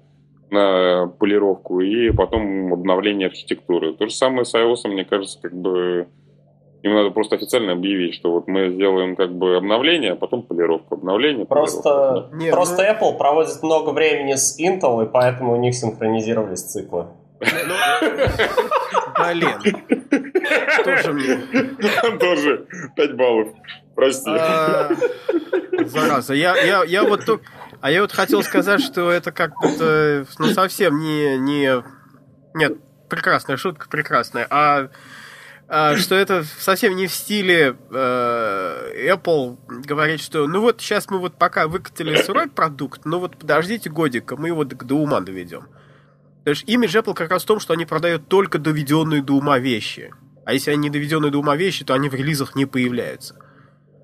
[0.49, 3.93] на полировку и потом обновление архитектуры.
[3.93, 6.07] То же самое с iOS, мне кажется, как бы
[6.83, 10.95] им надо просто официально объявить, что вот мы сделаем как бы обновление, а потом полировку,
[10.95, 11.81] обновление, полировку.
[11.81, 16.61] Просто, Не, просто ну- Apple проводит много времени с Intel, и поэтому у них синхронизировались
[16.61, 17.07] циклы.
[19.17, 19.61] Блин.
[20.83, 21.37] Тоже мне.
[22.19, 23.49] Тоже 5 баллов.
[23.95, 24.29] Прости.
[24.29, 24.91] А,
[25.85, 26.33] Зараза.
[26.33, 27.45] Я, вот только...
[27.81, 31.83] А я вот хотел сказать, что это как-то ну, совсем не, не...
[32.55, 32.77] Нет,
[33.09, 34.47] прекрасная шутка, прекрасная.
[34.49, 34.89] А,
[35.67, 41.19] а что это совсем не в стиле э, Apple говорить, что ну вот сейчас мы
[41.19, 45.67] вот пока выкатили сырой продукт, ну вот подождите годика, мы его до ума доведем.
[46.47, 49.59] То есть имидж Apple как раз в том, что они продают только доведенные до ума
[49.59, 50.13] вещи.
[50.45, 53.35] А если они не доведенные до ума вещи, то они в релизах не появляются.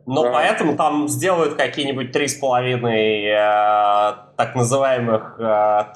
[0.06, 0.32] Но да.
[0.32, 5.44] поэтому там сделают какие-нибудь три с половиной э, так называемых э,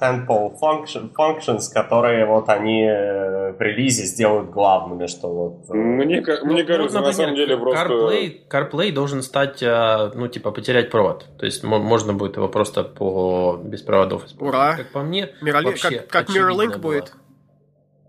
[0.02, 5.70] temple function, functions, которые вот они э, в релизе сделают главными, что вот...
[5.70, 7.86] Э, мне, ну, мне кажется, ну, на самом деле просто...
[7.86, 11.26] CarPlay, CarPlay должен стать, э, ну, типа, потерять провод.
[11.38, 14.56] То есть можно будет его просто по без проводов использовать.
[14.56, 14.78] Ура!
[14.78, 15.76] Как по мне, Мирали...
[15.76, 17.14] Как, как Mirrorlink будет.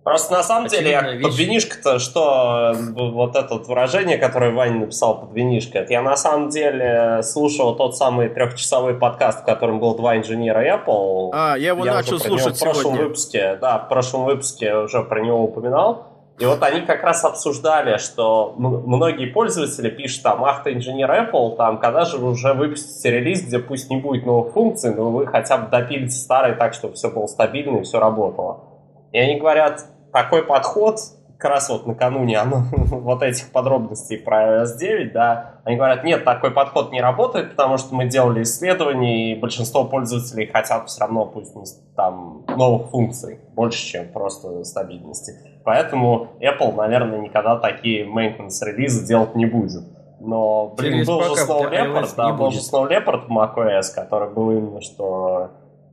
[0.08, 5.20] Просто на самом Очевидная деле, под винишко-то, что вот это вот выражение, которое Ваня написал
[5.20, 9.94] под винишко, это я на самом деле слушал тот самый трехчасовой подкаст, в котором был
[9.96, 11.28] два инженера Apple.
[11.34, 13.02] А, я его я начал слушать в прошлом сегодня.
[13.02, 16.06] выпуске, да, в прошлом выпуске уже про него упоминал.
[16.38, 21.56] И вот они как раз обсуждали, что многие пользователи пишут там, ах ты инженер Apple,
[21.56, 25.26] там, когда же вы уже выпустите релиз, где пусть не будет новых функций, но вы
[25.26, 28.64] хотя бы допилите старые так, чтобы все было стабильно и все работало.
[29.12, 30.98] И они говорят, такой подход,
[31.38, 36.24] как раз вот накануне оно, вот этих подробностей про iOS 9, да, они говорят, нет,
[36.24, 41.26] такой подход не работает, потому что мы делали исследования, и большинство пользователей хотят все равно,
[41.26, 41.54] пусть
[41.94, 45.34] там, новых функций, больше, чем просто стабильности.
[45.64, 49.84] Поэтому Apple, наверное, никогда такие maintenance релизы делать не будет.
[50.20, 54.50] Но, блин, был же Snow Leopard, да, был же Snow Leopard в macOS, который был
[54.50, 55.50] именно что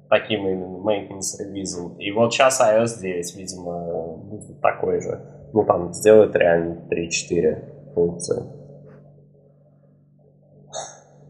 [0.10, 1.98] таким именно maintenance релизом.
[1.98, 5.22] И вот сейчас iOS 9, видимо, будет такой же.
[5.54, 8.44] Ну, там сделают реально 3-4 функции.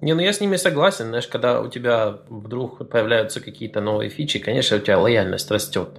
[0.02, 4.40] Не, ну я с ними согласен, знаешь, когда у тебя вдруг появляются какие-то новые фичи,
[4.40, 5.90] конечно, у тебя лояльность растет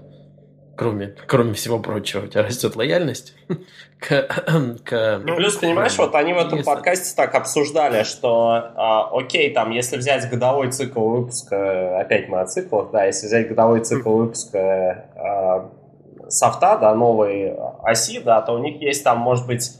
[0.77, 3.35] кроме, кроме всего прочего, у тебя растет лояльность
[3.99, 4.23] к...
[4.85, 6.71] к и плюс, понимаешь, вот они в этом если...
[6.71, 12.47] подкасте так обсуждали, что, а, окей, там, если взять годовой цикл выпуска, опять мы о
[12.47, 15.71] циклах, да, если взять годовой цикл выпуска а,
[16.29, 19.73] софта, да, новой оси, да, то у них есть там, может быть,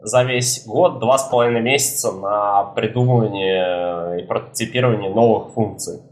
[0.00, 6.02] за весь год два с половиной месяца на придумывание и прототипирование новых функций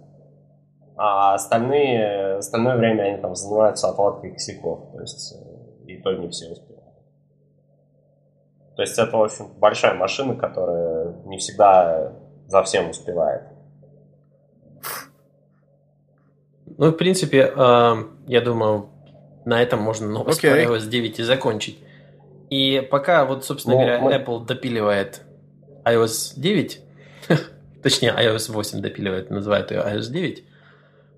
[1.03, 6.29] а остальные, остальное время они там занимаются отладкой косяков, то есть э, и то не
[6.29, 6.95] все успевают.
[8.77, 12.13] То есть это, в общем, большая машина, которая не всегда
[12.49, 13.45] за всем успевает.
[16.77, 17.95] Ну, в принципе, э,
[18.27, 18.91] я думаю,
[19.47, 20.67] на этом можно новость okay.
[20.67, 21.79] про iOS 9 и закончить.
[22.51, 24.13] И пока, вот, собственно ну, говоря, мы...
[24.13, 25.23] Apple допиливает
[25.87, 26.81] iOS 9,
[27.83, 30.50] точнее, iOS 8 допиливает, называют ее iOS 9,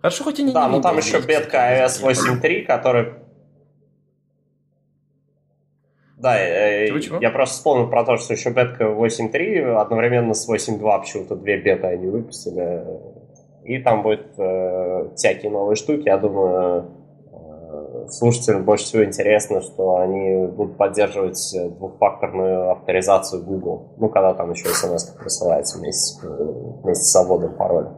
[0.02, 3.14] Хорошо, хоть и не Да, но там еще бетка iOS 8.3, который...
[6.18, 11.00] Да, э, чего, я просто вспомнил про то, что еще бетка 8.3 одновременно с 8.2
[11.00, 12.84] почему-то две беты они выпустили.
[13.64, 16.06] И там будет э, всякие новые штуки.
[16.06, 16.90] Я думаю,
[17.32, 23.94] э, слушателям больше всего интересно, что они будут поддерживать двухфакторную авторизацию Google.
[23.98, 27.94] Ну, когда там еще смс присылается вместе, вместе с свободным паролем.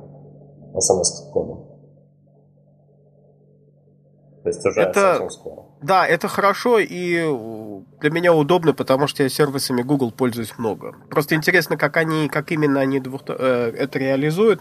[0.79, 1.74] смс кодом.
[4.45, 5.63] То есть уже это, совсем скоро.
[5.81, 7.15] Да, это хорошо и
[8.01, 10.95] для меня удобно, потому что я сервисами Google пользуюсь много.
[11.09, 14.61] Просто интересно, как они, как именно они двух, э, это реализуют.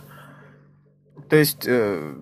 [1.30, 2.14] То есть, э,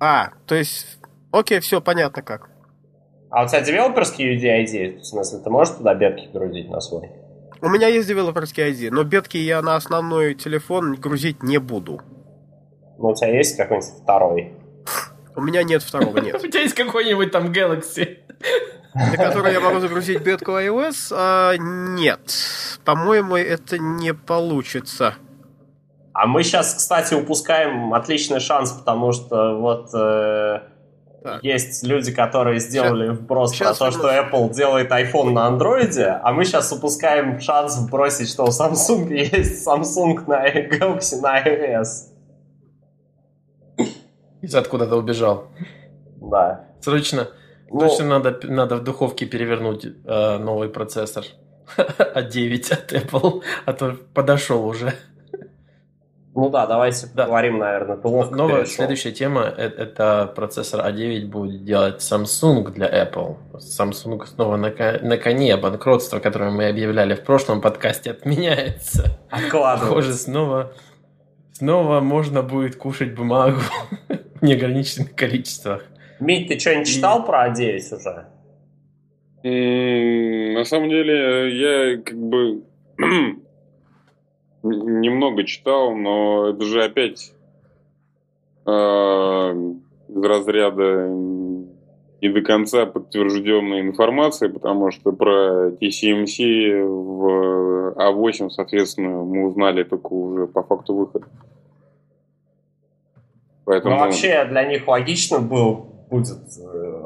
[0.00, 0.98] а, то есть,
[1.30, 2.50] окей, все понятно как.
[3.30, 4.98] А у тебя девелоперский UDID?
[4.98, 7.08] В смысле, ты можешь туда бетки грузить на свой?
[7.62, 12.00] У меня есть девелоперский ID, но бетки я на основной телефон грузить не буду.
[12.98, 14.54] Ну, у тебя есть какой-нибудь второй?
[15.36, 16.34] У меня нет второго, нет.
[16.44, 18.18] У тебя есть какой-нибудь там Galaxy?
[18.94, 21.12] На который я могу загрузить бетку iOS?
[21.12, 22.32] А, нет.
[22.84, 25.14] По-моему, это не получится.
[26.14, 30.60] А мы сейчас, кстати, упускаем отличный шанс, потому что вот э,
[31.42, 36.18] есть люди, которые сделали сейчас, вброс сейчас про то, что Apple делает iPhone на андроиде,
[36.22, 42.15] а мы сейчас упускаем шанс вбросить, что у Samsung есть Samsung на Galaxy на iOS.
[44.42, 45.48] Из откуда-то убежал.
[46.16, 46.66] Да.
[46.80, 47.28] Срочно,
[47.70, 51.24] ну, срочно надо, надо в духовке перевернуть э, новый процессор
[51.76, 54.92] А9 от Apple, а то подошел уже.
[56.36, 57.24] Ну да, давайте да.
[57.24, 58.74] поговорим, наверное, ты Новая перешел.
[58.76, 63.36] следующая тема это, это процессор A9 а будет делать Samsung для Apple.
[63.54, 64.70] Samsung снова на,
[65.00, 69.18] на коне банкротство, которое мы объявляли в прошлом подкасте, отменяется.
[69.50, 70.74] Похоже, снова,
[71.52, 73.60] снова можно будет кушать бумагу
[74.46, 75.84] неограниченных количествах.
[76.20, 77.26] Мить, ты что-нибудь читал И...
[77.26, 78.26] про A9 уже?
[79.42, 82.62] На самом деле, я как бы
[84.62, 87.32] немного читал, но это же опять
[88.66, 88.70] э,
[90.08, 91.08] из разряда
[92.22, 100.12] не до конца подтвержденной информации, потому что про TCMC в А8, соответственно, мы узнали только
[100.12, 101.26] уже по факту выхода.
[103.66, 103.96] Поэтому...
[103.96, 107.02] Ну, вообще для них логично был будет э,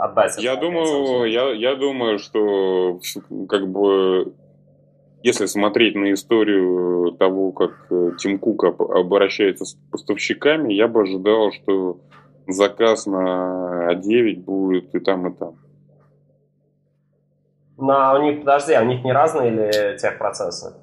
[0.00, 0.36] отдать.
[0.38, 2.98] Я думаю, я, я думаю, что
[3.48, 4.34] как бы
[5.22, 11.52] если смотреть на историю того, как э, Тим Кук обращается с поставщиками, я бы ожидал,
[11.52, 11.98] что
[12.48, 15.54] заказ на А9 будет и там, и там.
[17.78, 20.74] Ну, а у них, подожди, а у них не разные или техпроцессы?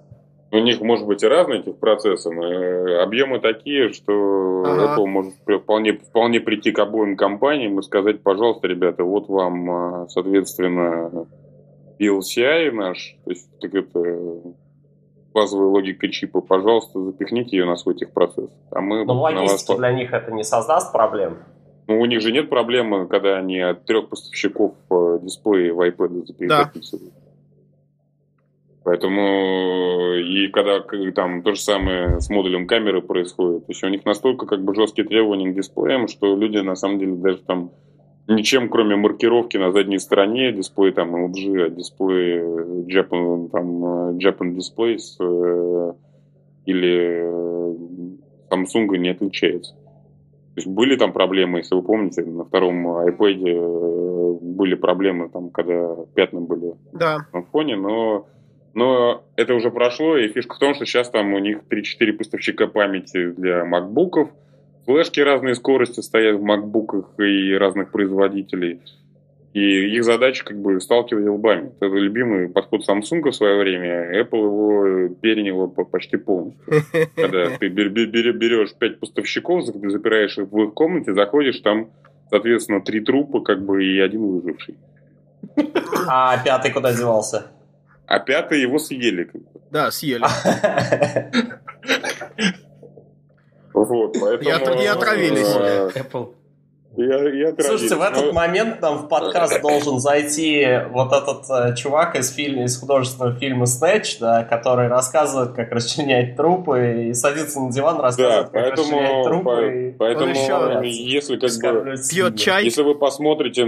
[0.53, 4.95] У них может быть и разные техпроцессы, но э, объемы такие, что ага.
[4.95, 10.07] Apple может вполне, вполне прийти к обоим компаниям и сказать, пожалуйста, ребята, вот вам, а,
[10.09, 11.25] соответственно,
[11.99, 14.43] PLCI наш, то есть так это
[15.33, 18.51] базовая логика чипа, пожалуйста, запихните ее на свой техпроцесс.
[18.69, 19.79] А мы Но логистики вас...
[19.79, 21.39] для них это не создаст проблем?
[21.87, 26.27] Ну, у них же нет проблемы, когда они от трех поставщиков э, дисплеи в iPad
[26.27, 26.71] запихивают.
[26.73, 27.22] Да.
[28.83, 30.81] Поэтому и когда
[31.15, 34.75] там то же самое с модулем камеры происходит, то есть у них настолько как бы
[34.75, 37.71] жесткие требования к дисплеям, что люди на самом деле даже там
[38.27, 44.17] ничем, кроме маркировки на задней стороне, дисплей там LG, а дисплей э, Japan, там, э,
[44.17, 45.93] Japan Displays э,
[46.65, 47.23] или
[48.49, 49.75] Samsung не отличается.
[49.75, 55.95] То есть были там проблемы, если вы помните, на втором iPad были проблемы, там, когда
[56.13, 57.25] пятна были да.
[57.33, 58.27] на фоне, но,
[58.73, 62.67] но это уже прошло, и фишка в том, что сейчас там у них 3-4 поставщика
[62.67, 64.29] памяти для макбуков,
[64.85, 68.81] Флешки разные скорости стоят в макбуках и разных производителей.
[69.53, 71.71] И их задача как бы сталкивать лбами.
[71.79, 74.19] Это любимый подход Samsung в свое время.
[74.19, 76.65] Apple его перенял почти полностью.
[77.15, 81.91] Когда ты берешь пять поставщиков, запираешь их в их комнате, заходишь, там,
[82.29, 84.75] соответственно, три трупа как бы и один выживший.
[86.07, 87.51] А пятый куда девался?
[88.07, 89.29] А пятый его съели.
[89.71, 90.23] Да, съели.
[93.73, 94.81] Вот, поэтому...
[94.81, 95.55] И отравились.
[95.55, 96.35] Э, Apple.
[96.95, 98.33] Я, я Слушайте, в этот но...
[98.33, 103.65] момент там в подкаст должен зайти вот этот э, чувак из фильма, из художественного фильма
[103.65, 108.99] Snatch, да, который рассказывает, как расчленять трупы, и садится на диван, рассказывает, да, как поэтому,
[108.99, 109.43] расчленять трупы.
[109.43, 109.91] По, и...
[109.93, 112.63] Поэтому, еще если как бы, пьет чай.
[112.63, 113.65] Если вы посмотрите,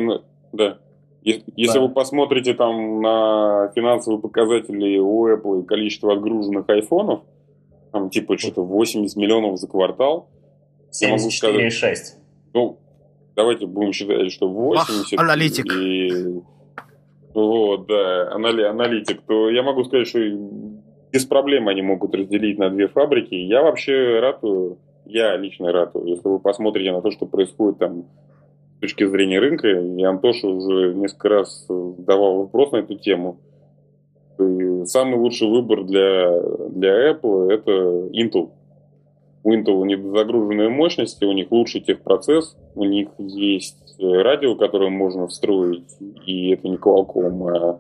[0.54, 0.78] да,
[1.26, 1.82] если да.
[1.82, 7.22] вы посмотрите там на финансовые показатели у Apple и количество отгруженных айфонов,
[7.92, 10.30] там типа что-то 80 миллионов за квартал.
[10.92, 11.70] 74,6.
[12.54, 12.80] Ну,
[13.36, 15.14] давайте будем считать, что 80.
[15.18, 15.66] Ах, аналитик.
[15.74, 16.42] И,
[17.34, 19.22] вот, да, анали, аналитик.
[19.24, 20.20] То я могу сказать, что
[21.12, 23.34] без проблем они могут разделить на две фабрики.
[23.34, 28.06] Я вообще ратую, я лично ратую, если вы посмотрите на то, что происходит там
[28.86, 33.38] точки зрения рынка, и Антоша уже несколько раз давал вопрос на эту тему,
[34.40, 38.52] и самый лучший выбор для, для Apple это Intel.
[39.44, 45.28] У Intel не загруженные мощности, у них лучший техпроцесс, у них есть радио, которое можно
[45.28, 45.90] встроить,
[46.28, 47.80] и это не Qualcomm, а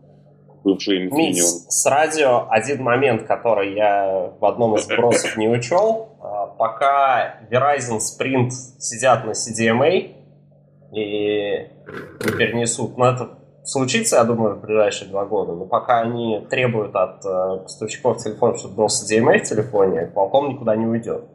[0.63, 1.17] бывший Infineon.
[1.17, 6.09] Митс, с радио один момент, который я в одном из вопросов не учел.
[6.19, 10.14] А, пока Verizon Sprint сидят на CDMA
[10.91, 11.67] и
[12.23, 13.29] не перенесут, но это
[13.63, 15.53] случится, я думаю, в ближайшие два года.
[15.53, 20.75] Но пока они требуют от э, поставщиков телефонов, чтобы был CDMA в телефоне, Qualcomm никуда
[20.75, 21.25] не уйдет.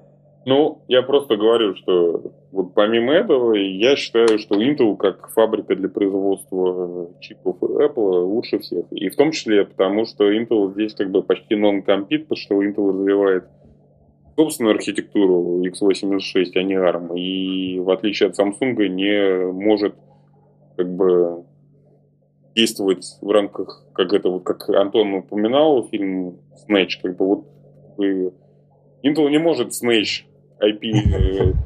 [0.46, 5.88] Ну, я просто говорю, что вот помимо этого, я считаю, что Intel как фабрика для
[5.88, 8.86] производства чипов Apple лучше всех.
[8.90, 12.88] И в том числе потому, что Intel здесь как бы почти non-compete, потому что Intel
[12.88, 13.44] развивает
[14.40, 17.14] собственную архитектуру x86, а не ARM.
[17.14, 19.94] И в отличие от Samsung не может
[20.76, 21.44] как бы
[22.54, 27.44] действовать в рамках, как это вот, как Антон упоминал, фильм Snatch, как бы вот
[27.98, 28.32] вы...
[29.04, 30.24] Intel не может Snatch
[30.62, 31.56] IP...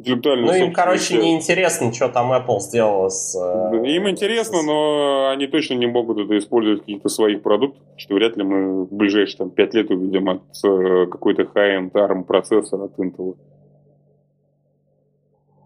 [0.00, 3.36] Интеллектуальную Ну, им, короче, не интересно, что там Apple сделала с...
[3.36, 8.14] Э, им интересно, но они точно не могут это использовать в каких-то своих продуктах, что
[8.14, 12.84] вряд ли мы в ближайшие там, 5 лет увидим от э, какой-то high-end ARM процессора
[12.84, 13.36] от Intel.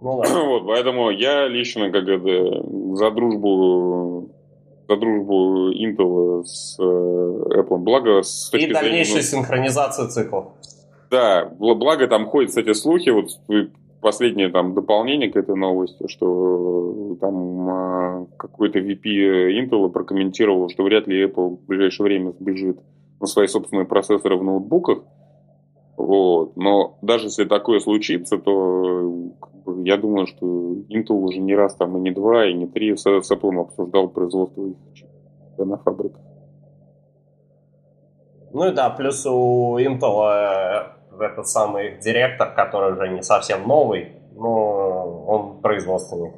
[0.01, 0.45] Ну, да.
[0.45, 2.63] вот, поэтому я лично как это,
[2.97, 4.31] за дружбу
[4.89, 7.79] за дружбу Intel с э, Apple.
[7.79, 10.47] Благо, с точки И дальнейшую зрения, синхронизацию циклов.
[11.11, 13.29] Да, благо там ходят, кстати, слухи, вот
[14.05, 19.03] последнее там дополнение к этой новости, что там э, какой-то VP
[19.59, 22.79] Intel прокомментировал, что вряд ли Apple в ближайшее время сбежит
[23.19, 24.99] на свои собственные процессоры в ноутбуках.
[25.97, 26.55] Вот.
[26.57, 29.33] Но даже если такое случится, то
[29.85, 30.47] я думаю, что
[30.91, 34.09] Intel уже не раз там и не два, и не три с, с Apple обсуждал
[34.09, 34.77] производство их
[35.57, 36.21] на фабриках.
[38.53, 44.13] Ну и да, плюс у Intel э, этот самый директор, который уже не совсем новый,
[44.35, 46.35] но он производственник.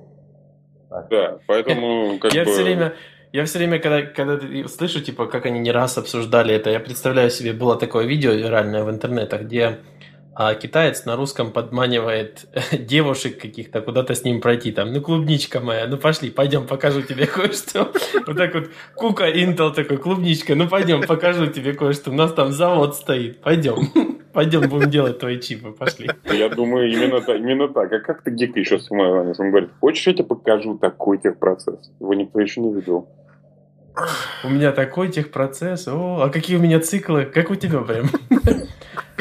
[0.88, 1.08] Так.
[1.08, 2.50] Да, поэтому как я бы...
[2.50, 2.94] все время
[3.32, 7.30] я все время, когда, когда слышу, типа, как они не раз обсуждали это, я представляю
[7.30, 9.78] себе, было такое видео виральное в интернетах, где
[10.38, 14.70] а китаец на русском подманивает девушек каких-то куда-то с ним пройти.
[14.70, 17.90] Там, ну, клубничка моя, ну пошли, пойдем, покажу тебе кое-что.
[18.26, 22.10] Вот так вот, Кука Intel такой, клубничка, ну пойдем, покажу тебе кое-что.
[22.10, 23.90] У нас там завод стоит, пойдем.
[24.36, 26.10] Пойдем, будем делать твои чипы, пошли.
[26.24, 27.38] Я думаю, именно так.
[27.38, 27.90] Именно так.
[27.90, 31.90] А как ты гик еще с Он говорит, хочешь, я тебе покажу такой техпроцесс?
[31.98, 33.08] Его никто еще не видел.
[34.44, 35.88] У меня такой техпроцесс.
[35.88, 37.24] О, а какие у меня циклы?
[37.24, 38.10] Как у тебя прям?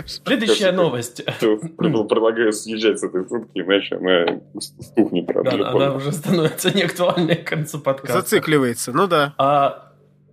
[0.06, 1.24] Следующая новость.
[1.40, 5.28] Предлагаю съезжать с этой шутки, иначе она стухнет.
[5.28, 8.20] Да, она уже становится неактуальной к концу подкаста.
[8.20, 9.34] Зацикливается, ну да.
[9.38, 9.85] А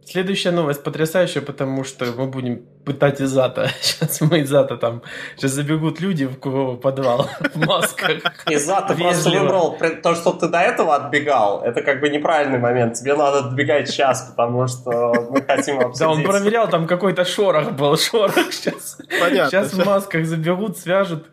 [0.05, 3.71] Следующая новость потрясающая, потому что мы будем пытать Изата.
[3.81, 5.03] Сейчас мы Изата там...
[5.37, 8.23] Сейчас забегут люди в подвал в масках.
[8.47, 11.63] Изата просто выбрал то, что ты до этого отбегал.
[11.63, 12.95] Это как бы неправильный момент.
[12.95, 16.01] Тебе надо отбегать сейчас, потому что мы хотим обсудить.
[16.01, 17.97] Да, он проверял, там какой-то шорох был.
[18.03, 18.99] Шорох сейчас.
[19.21, 19.51] Понятно.
[19.51, 21.27] Сейчас в масках забегут, свяжут,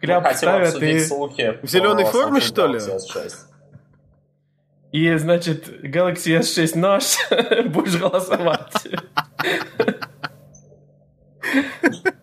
[0.00, 0.98] кляп ставят и...
[0.98, 2.80] В зеленой форме, что ли?
[4.96, 7.18] И, значит, Galaxy S6 наш,
[7.66, 8.72] будешь голосовать.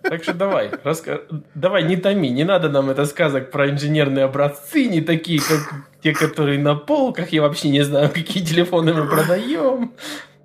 [0.02, 1.22] Так что давай, раска...
[1.54, 5.60] давай, не томи, не надо нам это сказок про инженерные образцы, не такие, как
[6.02, 9.94] те, которые на полках, я вообще не знаю, какие телефоны мы продаем.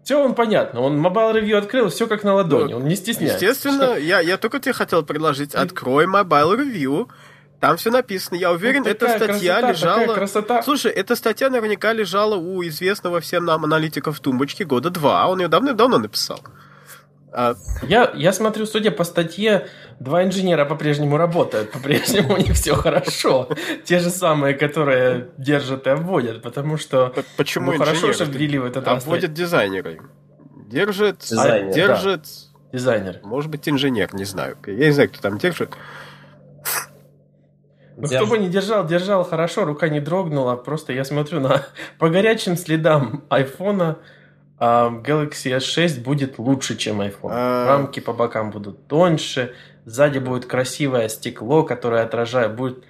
[0.04, 3.42] Все он понятно, он Mobile Review открыл, все как на ладони, он не стесняется.
[3.42, 7.08] Естественно, я, я только тебе хотел предложить, открой Mobile Review,
[7.60, 8.36] там все написано.
[8.36, 10.14] Я уверен, вот эта статья красота, лежала...
[10.14, 10.62] красота.
[10.62, 15.26] Слушай, эта статья наверняка лежала у известного всем нам аналитика в тумбочке года два.
[15.28, 16.40] Он ее давно-давно написал.
[17.32, 17.56] А...
[17.82, 23.48] Я, я смотрю, судя по статье, два инженера по-прежнему работают, по-прежнему у них все хорошо.
[23.84, 28.64] Те же самые, которые держат и обводят, потому что Почему ну, хорошо, что ввели в
[28.64, 30.00] этот Обводят дизайнеры.
[30.68, 32.22] Держит, Дизайнер, держит...
[32.22, 32.28] Да.
[32.72, 33.20] Дизайнер.
[33.22, 34.58] Может быть, инженер, не знаю.
[34.66, 35.70] Я не знаю, кто там держит.
[38.00, 40.54] Ну, кто бы не держал, держал хорошо, рука не дрогнула.
[40.54, 41.66] Просто я смотрю на
[41.98, 43.98] по горячим следам айфона
[44.60, 47.30] Galaxy S6 будет лучше, чем iPhone.
[47.30, 47.66] А...
[47.66, 52.84] Рамки по бокам будут тоньше, сзади будет красивое стекло, которое отражает, будет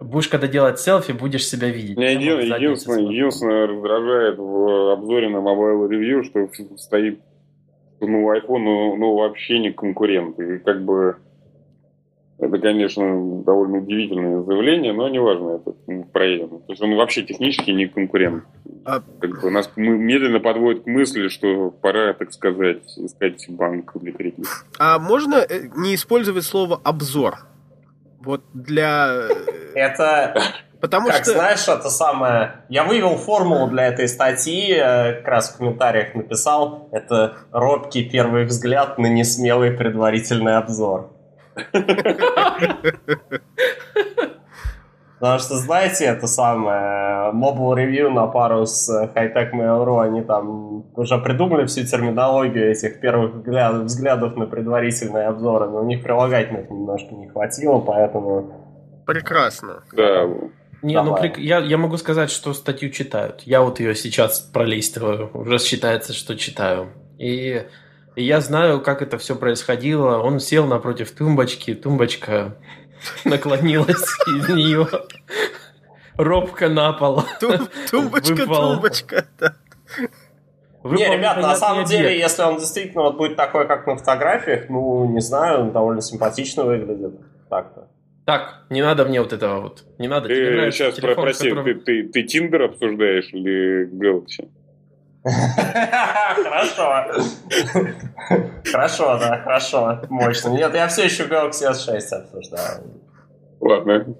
[0.00, 1.96] Будешь, когда делать селфи, будешь себя видеть.
[1.96, 7.20] Меня еди, единственное, единственное раздражает в обзоре на Mobile Review, что стоит
[8.00, 10.38] ну, iPhone ну, ну, вообще не конкурент.
[10.40, 11.16] И как бы
[12.38, 15.72] это, конечно, довольно удивительное заявление, но неважно, это
[16.12, 16.48] проедем.
[16.48, 18.44] То есть он вообще технически не конкурент.
[18.84, 19.00] А...
[19.20, 24.48] Как бы нас медленно подводит к мысли, что пора, так сказать, искать банк для кредита.
[24.78, 27.46] А можно э, не использовать слово «обзор»?
[28.20, 29.28] Вот для...
[29.30, 30.34] Э, это...
[30.80, 31.32] Потому как, что...
[31.32, 32.64] знаешь, это самое...
[32.68, 36.88] Я вывел формулу для этой статьи, э, как раз в комментариях написал.
[36.90, 41.13] Это робкий первый взгляд на несмелый предварительный обзор.
[45.20, 51.16] Потому что, знаете, это самое, Mobile Review на пару с Hightech Mail.ru, они там уже
[51.18, 57.14] придумали всю терминологию этих первых взглядов, взглядов на предварительные обзоры, но у них прилагательных немножко
[57.14, 59.04] не хватило, поэтому...
[59.06, 59.84] Прекрасно.
[59.92, 60.26] Да.
[60.82, 61.32] Не, ну при...
[61.40, 63.40] я, я могу сказать, что статью читают.
[63.46, 66.88] Я вот ее сейчас пролистываю, уже считается, что читаю.
[67.18, 67.64] И
[68.16, 70.18] и я знаю, как это все происходило.
[70.18, 72.56] Он сел напротив тумбочки, тумбочка
[73.24, 74.88] наклонилась из нее.
[76.16, 77.24] Робка на пол.
[77.90, 79.26] Тумбочка, тумбочка.
[80.84, 85.06] Не, ребят, на самом деле, если он действительно вот будет такой, как на фотографиях, ну,
[85.10, 87.14] не знаю, он довольно симпатично выглядит.
[87.48, 87.88] Так-то.
[88.26, 89.84] Так, не надо мне вот этого вот.
[89.98, 90.28] Не надо.
[90.28, 94.48] Ты сейчас телефон, прости, который- ты, ты, ты, прости, Тиндер обсуждаешь или Galaxy?
[95.24, 97.06] Хорошо.
[98.70, 100.00] Хорошо, да, хорошо.
[100.10, 100.50] Мощно.
[100.50, 103.00] Нет, я все еще Galaxy S6 обсуждаю.
[103.60, 104.14] Ладно.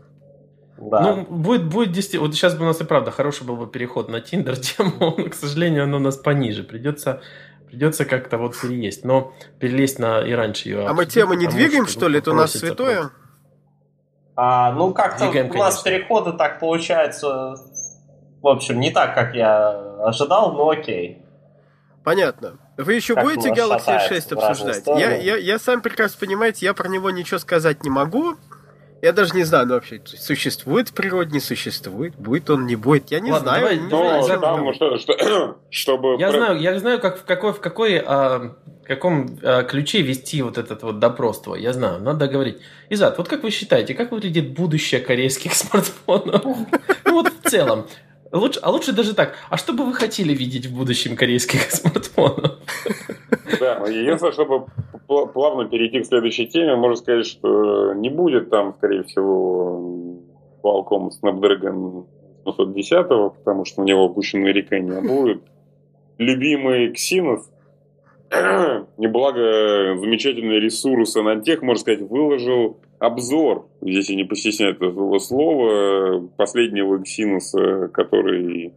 [0.78, 1.00] Да.
[1.00, 2.26] Ну, будет, будет действительно...
[2.26, 5.28] Вот сейчас бы у нас и правда хороший был бы переход на Тиндер тему, но,
[5.28, 6.62] к сожалению, оно у нас пониже.
[6.62, 7.20] Придется,
[7.68, 9.04] придется как-то вот переесть.
[9.04, 12.18] Но перелезть на и раньше ее А мы темы не двигаем, что ли?
[12.18, 13.10] Это у нас святое?
[14.36, 15.82] А, ну, как-то у нас конечно.
[15.84, 17.56] переходы так получаются,
[18.44, 19.70] в общем, не так, как я
[20.04, 21.22] ожидал, но окей.
[22.04, 22.58] Понятно.
[22.76, 25.00] Вы еще Как будете Galaxy шатается S6 в разные обсуждать?
[25.00, 28.34] Я, я, я сам прекрасно понимаете, я про него ничего сказать не могу.
[29.00, 33.10] Я даже не знаю, ну, вообще, существует в природе, не существует, будет он, не будет.
[33.10, 33.62] Я не Ладно, знаю.
[33.62, 34.74] давай- не давай знаю, там, там.
[34.74, 36.16] что, что, чтобы...
[36.18, 40.00] Я про- знаю, я знаю, как в какой, в какой, а, в каком а, ключе
[40.00, 41.60] вести вот этот вот допрос твой.
[41.62, 42.58] Я знаю, надо говорить.
[42.88, 46.42] Изад, вот как вы считаете, как выглядит будущее корейских смартфонов?
[47.04, 47.86] Ну вот в целом.
[48.34, 49.36] Лучше, а лучше даже так.
[49.48, 52.58] А что бы вы хотели видеть в будущем корейских смартфонов?
[53.60, 54.66] Да, но единственное, чтобы
[55.08, 60.18] пл- плавно перейти к следующей теме, можно сказать, что не будет там, скорее всего,
[60.64, 62.06] Qualcomm Snapdragon
[62.44, 65.42] 810, потому что у него опущенной нарекания не будет.
[66.18, 67.42] Любимый Exynos,
[68.98, 76.98] неблаго замечательный ресурс Anantech, можно сказать, выложил обзор, здесь я не постесняюсь этого слова, последнего
[76.98, 78.72] Exynos, который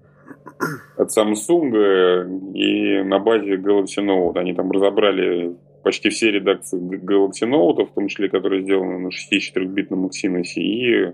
[0.97, 4.37] от Samsung и на базе Galaxy Note.
[4.39, 10.07] Они там разобрали почти все редакции Galaxy Note, в том числе, которые сделаны на 64-битном
[10.07, 11.13] Exynos, и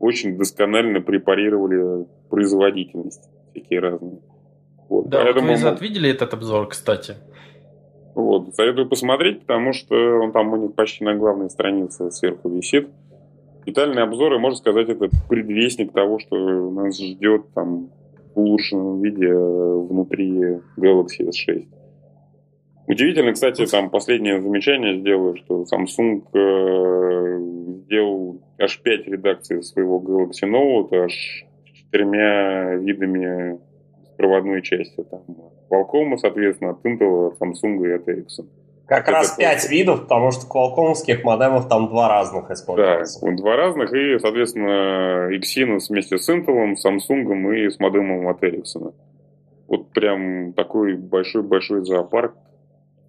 [0.00, 4.20] очень досконально препарировали производительность всякие разные.
[4.88, 7.16] Вот, Да, вот поэтому- вы, Изад, видели этот обзор, кстати?
[8.22, 12.88] Вот, советую посмотреть, потому что он там у них почти на главной странице сверху висит.
[13.66, 17.90] Детальные обзоры, можно сказать, это предвестник того, что нас ждет там
[18.34, 21.66] в улучшенном виде внутри Galaxy S6.
[22.86, 30.48] Удивительно, кстати, там последнее замечание сделаю, что Samsung э, сделал аж 5 редакций своего Galaxy
[30.50, 31.44] Note, аж
[31.74, 33.58] четырьмя видами
[34.18, 35.02] проводной части.
[35.10, 35.22] Там
[35.70, 38.46] Qualcomm, соответственно, от Intel, от Samsung и от Ericsson.
[38.86, 43.24] Как Это раз пять видов, потому что квалкомских модемов там два разных Да, используются.
[43.24, 48.94] вот два разных, и, соответственно, Exynos вместе с Intel, Samsung и с модемом от Ericsson.
[49.68, 52.34] Вот прям такой большой-большой зоопарк.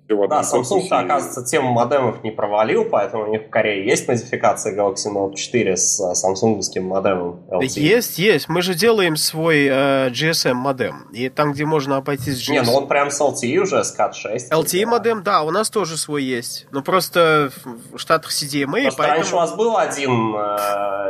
[0.09, 0.95] Да, Samsung-то, корпусе.
[0.95, 5.77] оказывается, тему модемов не провалил, поэтому у них в Корее есть модификация Galaxy Note 4
[5.77, 7.79] с э, самсунговским модемом Да LTE.
[7.79, 8.49] Есть, есть.
[8.49, 11.07] Мы же делаем свой э, GSM модем.
[11.13, 12.51] И там, где можно обойтись GSM.
[12.53, 14.51] Не, ну он прям с LTE уже, с CAT 6.
[14.51, 16.65] LTE модем, да, у нас тоже свой есть.
[16.71, 17.51] Но просто
[17.93, 19.37] в Штатах CDMA, Просто раньше у поэтому...
[19.37, 20.35] вас был один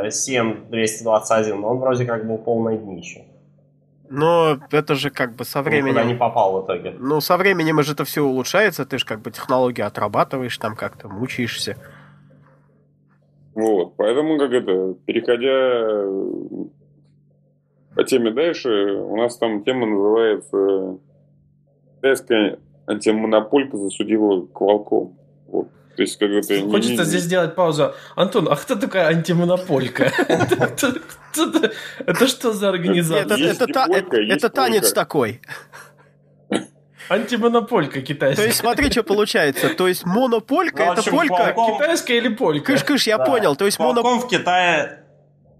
[0.06, 3.24] э, 7221, но он вроде как был полное днище.
[4.10, 6.18] Но это же как бы со Никуда не временем...
[6.18, 6.96] попал в итоге.
[6.98, 11.08] Ну, со временем же это все улучшается, ты же как бы технологии отрабатываешь, там как-то
[11.08, 11.76] мучаешься.
[13.54, 16.64] Вот, поэтому, как это, переходя э,
[17.94, 20.98] по теме дальше, у нас там тема называется
[21.96, 22.58] «Китайская
[22.88, 25.12] антимонополька засудила Qualcomm».
[25.46, 25.68] Вот.
[26.00, 26.58] То есть, как это...
[26.58, 27.92] не- Хочется не- здесь сделать паузу.
[28.16, 30.04] Антон, а кто такая антимонополька?
[32.06, 33.52] Это- что за организация?
[34.30, 35.42] это, танец такой.
[37.10, 38.46] Антимонополька То китайская.
[38.46, 39.68] есть, смотри, что получается.
[39.68, 41.54] То есть, монополька, Ну, это полька...
[41.74, 42.72] Китайская или полька?
[42.72, 43.54] Кыш-кыш, я понял.
[43.54, 44.00] То есть, моно...
[44.00, 45.04] Qualcomm в Китае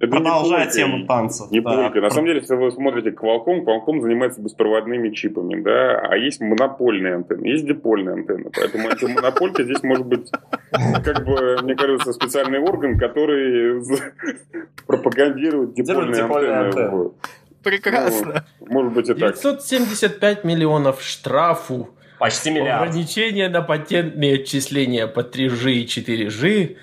[0.01, 0.73] Это не продолжает полька.
[0.73, 1.51] тему танцев.
[1.51, 1.91] Не да.
[1.91, 7.17] На самом деле, если вы смотрите Qualcomm, Qualcomm занимается беспроводными чипами, да, а есть монопольные
[7.17, 8.51] антенны, есть дипольные антенны.
[8.51, 10.31] Поэтому антимонополька здесь может быть,
[11.05, 13.83] как бы, мне кажется, специальный орган, который
[14.87, 17.11] пропагандирует дипольные антенны.
[17.63, 18.47] Прекрасно.
[18.61, 19.35] Может быть и так.
[19.35, 21.91] 975 миллионов штрафу.
[22.19, 22.89] Почти миллиард.
[22.89, 26.77] Ограничение на патентные отчисления по 3G и 4G.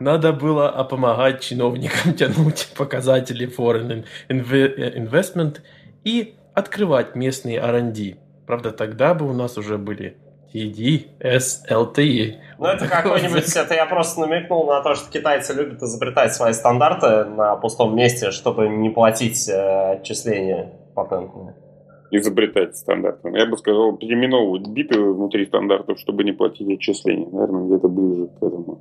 [0.00, 5.58] Надо было помогать чиновникам тянуть показатели foreign inve- investment
[6.04, 8.16] и открывать местные R&D.
[8.46, 10.16] Правда, тогда бы у нас уже были
[10.52, 12.34] TD, S, LTE.
[12.58, 13.54] Ну, это какой-нибудь...
[13.54, 18.30] Это я просто намекнул на то, что китайцы любят изобретать свои стандарты на пустом месте,
[18.30, 21.54] чтобы не платить э, отчисления патентные.
[22.10, 23.30] Изобретать стандарты.
[23.30, 27.28] Я бы сказал, переименовывать биты внутри стандартов, чтобы не платить отчисления.
[27.30, 28.80] Наверное, где-то ближе к этому.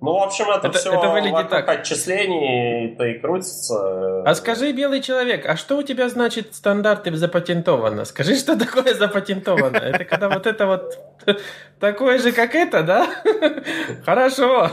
[0.00, 1.68] Ну, в общем, это, Это- все это выглядит так.
[1.68, 4.22] отчислений-то и крутится.
[4.22, 8.04] А скажи, белый человек, а что у тебя значит стандарты запатентовано?
[8.04, 9.76] Скажи, что такое запатентовано?
[9.76, 10.98] Это когда вот это вот
[11.80, 13.08] такое же, как это, да?
[14.04, 14.70] Хорошо,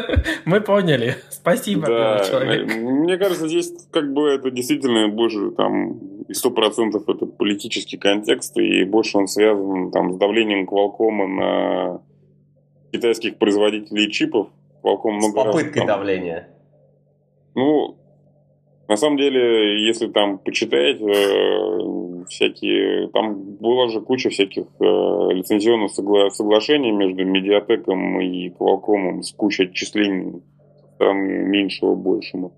[0.44, 1.16] мы поняли.
[1.30, 2.74] Спасибо, белый Да, человек.
[2.76, 5.98] мне кажется, здесь как бы это действительно больше там
[6.28, 12.00] и сто процентов это политический контекст, и больше он связан там с давлением Qualcomm на
[12.92, 14.48] китайских производителей чипов.
[14.82, 16.48] С много раз попыткой там- давления.
[17.54, 17.96] Ну,
[18.88, 24.84] на самом деле, если там почитать э, всякие, там была же куча всяких э,
[25.32, 30.42] лицензионных согла- соглашений между Медиатеком и Qualcomm с кучей отчислений
[30.98, 32.52] там меньшего большему.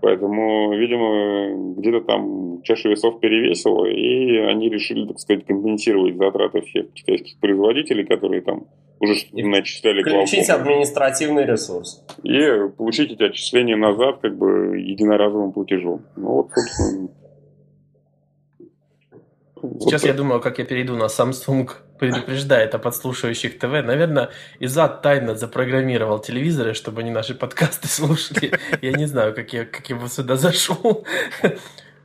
[0.00, 6.92] Поэтому, видимо, где-то там чаша весов перевесила, и они решили, так сказать, компенсировать затраты всех
[6.92, 8.66] китайских производителей, которые там
[8.98, 12.04] уже начисляли Включить административный ресурс.
[12.22, 16.02] и получить эти отчисления назад как бы единоразовым платежом.
[16.16, 17.08] Ну вот, собственно.
[19.56, 20.16] вот Сейчас я так.
[20.16, 21.68] думаю, как я перейду на Samsung
[21.98, 23.70] предупреждает о подслушивающих ТВ.
[23.84, 24.30] Наверное,
[24.60, 28.52] Изад тайно запрограммировал телевизоры, чтобы они наши подкасты слушали.
[28.82, 31.04] Я не знаю, как я, как я бы сюда зашел.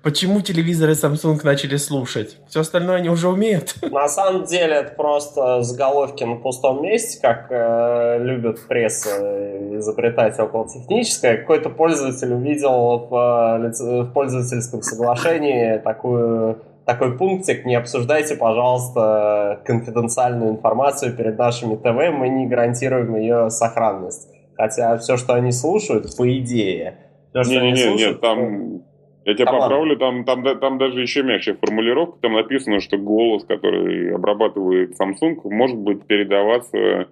[0.03, 2.37] Почему телевизоры Samsung начали слушать?
[2.47, 3.75] Все остальное они уже умеют.
[3.91, 10.67] На самом деле это просто заголовки на пустом месте, как э, любят пресса изобретать около
[10.67, 11.37] техническое.
[11.37, 20.53] Какой-то пользователь увидел в, э, в пользовательском соглашении такую, такой пунктик «Не обсуждайте, пожалуйста, конфиденциальную
[20.53, 24.29] информацию перед нашими ТВ, мы не гарантируем ее сохранность».
[24.57, 26.97] Хотя все, что они слушают, по идее,
[27.29, 28.13] все, что они Не-не-не, слушают...
[28.13, 28.90] нет, там...
[29.25, 29.61] Я тебя ладно.
[29.61, 35.39] поправлю, там, там, там даже еще мягче формулировка, там написано, что голос, который обрабатывает Samsung,
[35.45, 37.07] может быть передаваться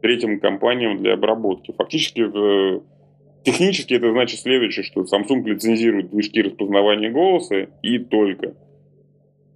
[0.00, 1.74] третьим компаниям для обработки.
[1.76, 2.82] Фактически, это-
[3.44, 8.54] технически это значит следующее, что Samsung лицензирует движки распознавания голоса и только.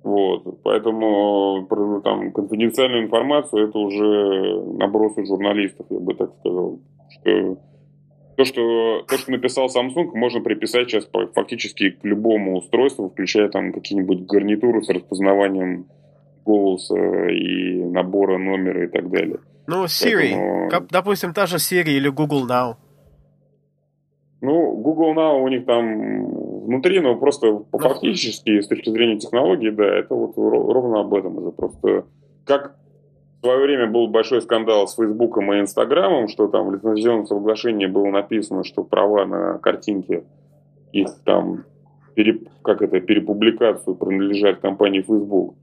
[0.05, 6.79] Вот, поэтому про, там, конфиденциальную информацию это уже набросы журналистов, я бы так сказал.
[7.11, 7.57] Что
[8.37, 13.73] то, что, то, что написал Samsung, можно приписать сейчас фактически к любому устройству, включая там
[13.73, 15.87] какие-нибудь гарнитуры с распознаванием
[16.45, 16.97] голоса
[17.29, 19.39] и набора номера и так далее.
[19.67, 20.31] Ну, Siri.
[20.33, 22.75] Поэтому- Как, допустим, та же Siri или Google Now.
[24.43, 27.67] Ну, Google Now у них там внутри, но просто Ну.
[27.73, 31.51] фактически, с точки зрения технологий, да, это вот ро- ровно об этом уже.
[31.53, 32.05] Просто
[32.45, 32.77] как
[33.41, 37.87] в свое время был большой скандал с Фейсбуком и Инстаграмом, что там в лицензионном соглашении
[37.87, 40.25] было написано, что права на картинки,
[40.93, 41.65] их там,
[42.15, 45.55] пере- как это, перепубликацию принадлежат компании Facebook.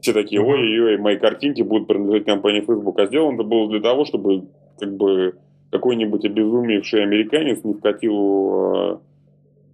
[0.00, 2.98] Все такие, ой-ой-ой, мои картинки будут принадлежать компании Facebook.
[2.98, 4.44] А сделано это было для того, чтобы
[4.78, 5.34] как бы
[5.70, 8.98] какой-нибудь обезумевший американец не вкатил э,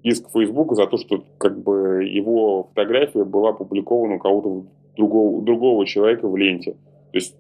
[0.03, 4.65] иск Фейсбуку за то, что как бы его фотография была опубликована у кого-то
[4.97, 6.77] другого, другого человека в ленте.
[7.13, 7.37] То есть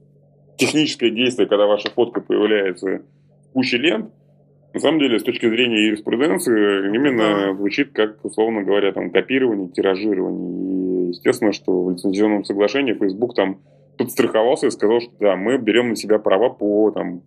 [0.56, 3.02] техническое действие, когда ваша фотка появляется
[3.50, 4.10] в куче лент,
[4.76, 11.06] на самом деле, с точки зрения юриспруденции, именно звучит как, условно говоря, там, копирование, тиражирование.
[11.06, 13.60] И естественно, что в лицензионном соглашении Facebook там
[13.96, 17.22] подстраховался и сказал, что да, мы берем на себя права по там,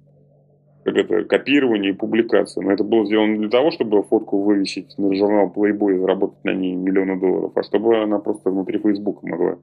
[0.84, 2.62] как это, копированию и публикации.
[2.62, 6.44] Но это было сделано не для того, чтобы фотку вывесить на журнал Playboy и заработать
[6.44, 9.58] на ней миллионы долларов, а чтобы она просто внутри Facebook могла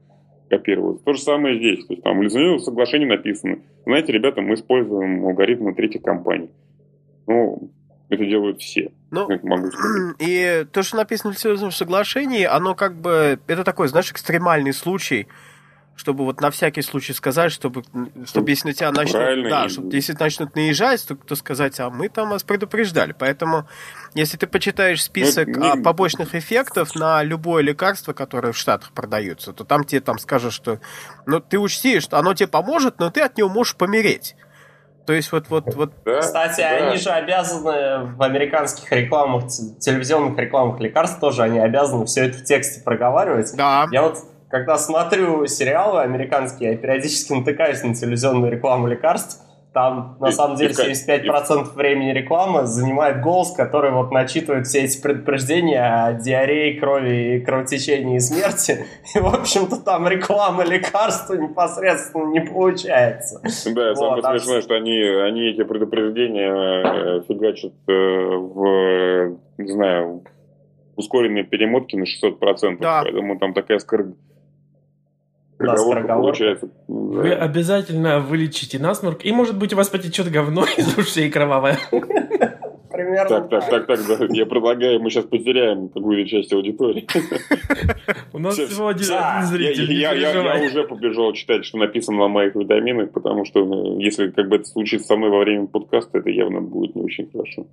[0.49, 1.03] копироваться.
[1.03, 1.85] То же самое здесь.
[1.85, 6.49] То есть там в лицензионном соглашении написано, знаете, ребята, мы используем алгоритмы третьих компаний.
[7.27, 7.71] Ну,
[8.09, 8.91] это делают все.
[9.11, 10.15] Ну, могу сказать.
[10.19, 15.27] и то, что написано в лицензионном соглашении, оно как бы, это такой, знаешь, экстремальный случай,
[15.97, 17.83] чтобы вот на всякий случай сказать, чтобы,
[18.25, 21.89] чтобы если на тебя начнут, Правильно, да, чтобы если начнут наезжать, то, то сказать, а
[21.89, 23.13] мы там вас предупреждали.
[23.17, 23.67] Поэтому,
[24.13, 28.91] если ты почитаешь список Ну, не- а, побочных эффектов на любое лекарство, которое в Штатах
[28.91, 30.79] продаются, то там тебе там скажут, что,
[31.25, 34.35] ну, ты учти, что оно тебе поможет, но ты от него можешь помереть.
[35.07, 36.69] То есть вот, вот, вот, Да, Кстати, да.
[36.89, 39.45] они же обязаны в американских рекламах,
[39.79, 43.55] телевизионных рекламах лекарств тоже они обязаны все это в тексте проговаривать.
[43.55, 44.17] да, Я вот,
[44.49, 49.43] когда смотрю сериалы американские, я периодически натыкаюсь на телевизионную рекламу лекарств.
[49.73, 54.65] Там, на И- самом деле, и как- 75% времени рекламы занимает голос, который вот начитывает
[54.65, 58.85] все эти предупреждения о диарее, крови, кровотечении и смерти.
[59.15, 63.39] И, в общем-то, там реклама лекарства непосредственно не получается.
[63.43, 69.71] Да, самое Вот, а смешное, что они, они эти предупреждения э, фигачат э, в, не
[69.71, 70.23] знаю,
[70.95, 72.77] ускоренной перемотке на 600%.
[72.79, 73.01] Да.
[73.03, 74.07] Поэтому там такая скор...
[75.57, 76.69] Скороговорка получается.
[76.87, 81.77] Вы обязательно вылечите насморк, и, может быть, у вас потечет говно из ушей кровавое.
[82.91, 84.25] Примерно Так, так, так, так, да.
[84.29, 87.07] я предлагаю, мы сейчас потеряем какую-то часть аудитории.
[88.33, 90.11] У нас всего один да, зритель, я-
[90.65, 94.65] уже побежал читать, что написано на моих витаминах, потому что ну, если как бы это
[94.65, 97.67] случится со мной во время подкаста, это явно будет не очень хорошо.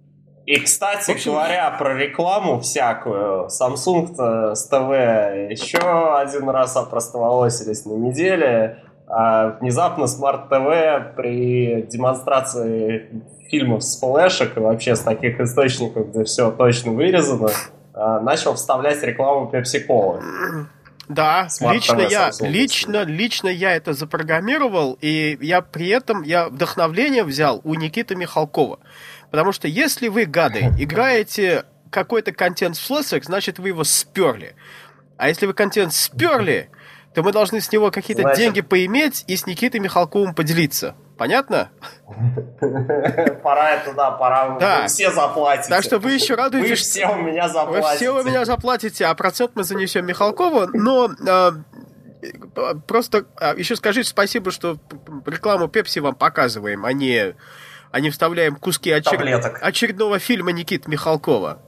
[0.46, 4.90] И, кстати общем- говоря, про рекламу всякую, Samsung-то с ТВ
[5.50, 5.78] еще
[6.18, 8.82] один раз опростоволосились на неделе.
[9.06, 16.24] А внезапно Smart TV при демонстрации фильмов с флешек и вообще с таких источников, где
[16.24, 17.50] все точно вырезано,
[17.92, 20.20] а, начал вставлять рекламу Pepsi Cola.
[21.08, 22.48] Да, Smart лично TV я, Samsung.
[22.48, 28.78] лично, лично я это запрограммировал, и я при этом, я вдохновление взял у Никиты Михалкова.
[29.34, 34.54] Потому что если вы, гады, играете какой-то контент в флешек, значит вы его сперли.
[35.16, 36.70] А если вы контент сперли,
[37.16, 40.94] то мы должны с него какие-то Значит- деньги поиметь и с Никитой Михалковым поделиться.
[41.18, 41.70] Понятно?
[43.42, 44.82] Пора это, да, пора, Да.
[44.82, 45.68] вы все заплатите.
[45.68, 47.96] Так что вы еще Вы радуетесь, все у меня Вы заплатите.
[47.96, 51.50] все у меня заплатите, а процент мы занесем Михалкову, но э,
[52.86, 54.76] просто э, еще скажите спасибо, что
[55.26, 57.34] рекламу Пепси вам показываем, а не,
[57.94, 59.58] а не вставляем куски очер- Таблеток.
[59.62, 61.58] очередного фильма Никиты Михалкова.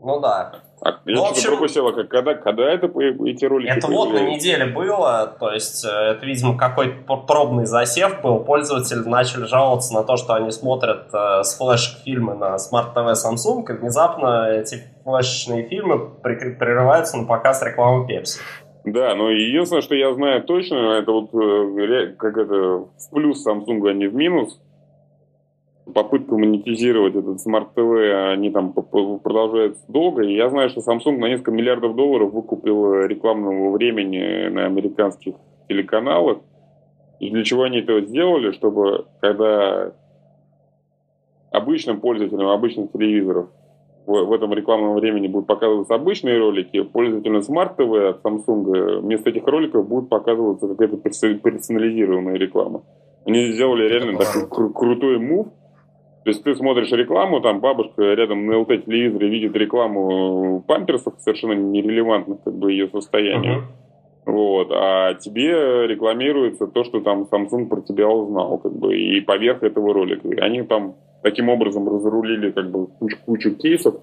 [0.00, 0.52] Ну да.
[0.80, 4.20] А, я Ну, в что-то общем- как- когда, когда это эти ролики Это вот на
[4.20, 8.40] неделе было, то есть э, это, видимо, какой-то пробный засев был.
[8.44, 13.14] Пользователи начали жаловаться на то, что они смотрят э, с флешек фильмы на Smart TV
[13.14, 18.38] Samsung, и внезапно эти флешечные фильмы прерываются на показ рекламы Pepsi.
[18.84, 23.88] Да, но единственное, что я знаю точно, это вот э, как это в плюс Samsung,
[23.90, 24.60] а не в минус.
[25.94, 30.22] Попытка монетизировать этот Smart TV, они там продолжаются долго.
[30.22, 35.34] И я знаю, что Samsung на несколько миллиардов долларов выкупил рекламного времени на американских
[35.68, 36.38] телеканалах.
[37.20, 38.50] И для чего они это сделали?
[38.50, 39.92] Чтобы когда
[41.52, 43.48] обычным пользователям обычных телевизоров
[44.06, 49.30] в, в этом рекламном времени будут показываться обычные ролики, пользователям Smart TV от Samsung вместо
[49.30, 52.82] этих роликов будет показываться какая-то перс- персонализированная реклама.
[53.24, 55.46] Они сделали реально такой кру- крутой мув.
[56.26, 61.52] То есть ты смотришь рекламу, там бабушка рядом на ЛТ телевизоре видит рекламу памперсов совершенно
[61.52, 63.68] нерелевантных как бы ее состоянию.
[64.24, 69.62] Вот, а тебе рекламируется то, что там Samsung про тебя узнал, как бы, и поверх
[69.62, 70.26] этого ролика.
[70.26, 73.94] И они там таким образом разрулили как бы кучу, кучу кейсов.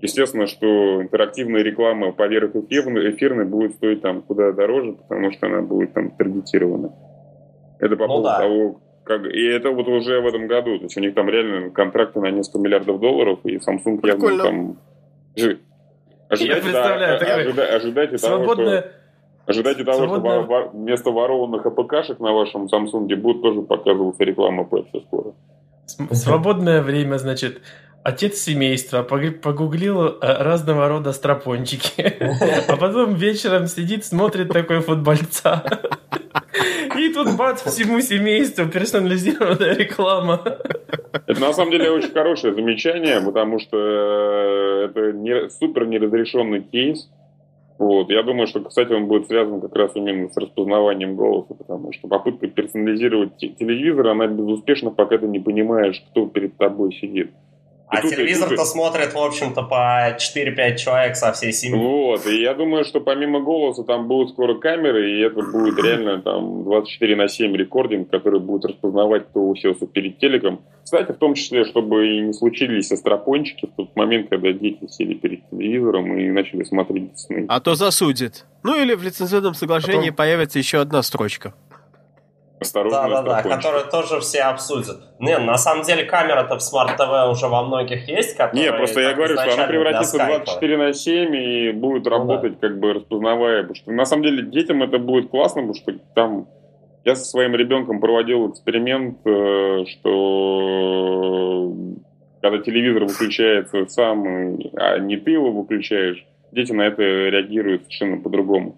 [0.00, 5.62] Естественно, что интерактивная реклама поверх эфирной, эфирной будет стоить там куда дороже, потому что она
[5.62, 6.92] будет там таргетирована.
[7.80, 8.38] Это по Ну поводу да.
[8.38, 9.26] того, как...
[9.26, 10.78] И это вот уже в этом году.
[10.78, 14.44] То есть у них там реально контракты на несколько миллиардов долларов, и Samsung явно Прикольно.
[14.44, 14.76] там...
[15.36, 15.58] Жи-
[16.28, 18.90] Ожидайте, представляю, да, такой ожида- ожидайте того, что...
[19.46, 25.02] Ожидайте того, Свободное- что вместо ворованных АПКшек на вашем Samsung будет тоже показываться реклама Pepsi
[25.06, 25.32] скоро.
[25.84, 27.60] С- Свободное время, значит,
[28.04, 32.14] отец семейства пог- погуглил э, разного рода стропончики,
[32.68, 35.64] а потом вечером сидит, смотрит такой футбольца.
[36.96, 40.40] И тут бац, всему семейству персонализированная реклама.
[41.26, 47.10] Это на самом деле очень хорошее замечание, потому что э, это не, супер неразрешенный кейс.
[47.78, 48.10] Вот.
[48.10, 52.06] Я думаю, что, кстати, он будет связан как раз именно с распознаванием голоса, потому что
[52.06, 57.32] попытка персонализировать те- телевизор, она безуспешна, пока ты не понимаешь, кто перед тобой сидит.
[57.94, 61.80] И А тут- телевизор-то тут- смотрит, в общем-то, по 4-5 человек со всей семьей.
[61.82, 66.20] Вот, и я думаю, что помимо голоса там будут скоро камеры, и это будет реально
[66.22, 70.60] там 24 на 7 рекординг, который будет распознавать, кто уселся перед телеком.
[70.84, 75.14] Кстати, в том числе, чтобы и не случились остропончики в тот момент, когда дети сели
[75.14, 77.46] перед телевизором и начали смотреть Disney.
[77.48, 78.44] А то засудит.
[78.62, 81.54] Ну или в лицензионном соглашении Потом- появится еще одна строчка.
[82.64, 83.62] Осторожно, Да-да-да, остропончики.
[83.62, 84.96] которые тоже все обсудят.
[85.18, 88.70] Не, на самом деле камера-то в Smart TV уже во многих есть, которые...
[88.70, 90.44] Не, просто я говорю, что она превратится в скайпа.
[90.44, 93.62] 24 на 7 и будет Ну работать, как бы распознавая.
[93.62, 96.48] Потому что на самом деле детям это будет классно, потому что там
[97.04, 101.72] я со своим ребенком проводил эксперимент, э, что
[102.40, 108.22] когда телевизор выключается сам, э, а не ты его выключаешь, дети на это реагируют совершенно
[108.22, 108.76] по-другому.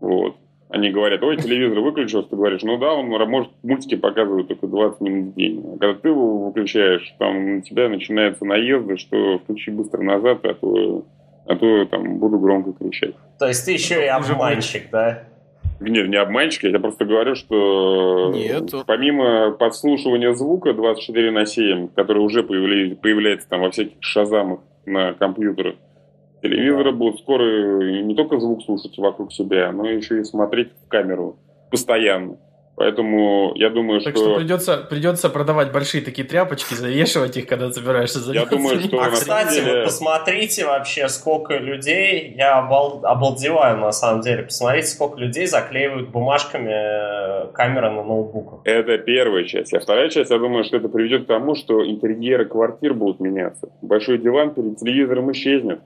[0.00, 0.36] Вот.
[0.70, 5.00] Они говорят, ой, телевизор выключился, ты говоришь, ну да, он может мультики показывать только 20
[5.00, 5.64] минут в день.
[5.74, 10.54] А когда ты его выключаешь, там на тебя начинаются наезды, что включи быстро назад, а
[10.54, 11.04] то,
[11.46, 13.14] а то там буду громко кричать.
[13.38, 15.24] То есть ты еще и обманщик, да?
[15.80, 18.70] Нет, не обманщик, я просто говорю, что Нет.
[18.86, 25.14] помимо подслушивания звука 24 на 7, который уже появля- появляется там во всяких шазамах на
[25.14, 25.76] компьютерах,
[26.42, 31.36] Телевизоры будут скоро не только звук слушать вокруг себя, но еще и смотреть в камеру
[31.70, 32.36] постоянно.
[32.78, 34.24] Поэтому я думаю, так что...
[34.24, 38.54] что придется, придется продавать большие такие тряпочки, завешивать их, когда собираешься заниматься.
[38.54, 39.00] Я думаю, что...
[39.00, 39.78] А, кстати, деле...
[39.80, 43.00] вы посмотрите вообще, сколько людей, я обал...
[43.02, 48.60] обалдеваю на самом деле, посмотрите, сколько людей заклеивают бумажками э, камеры на ноутбуках.
[48.62, 49.74] Это первая часть.
[49.74, 53.70] А вторая часть, я думаю, что это приведет к тому, что интерьеры квартир будут меняться.
[53.82, 55.80] Большой диван перед телевизором исчезнет.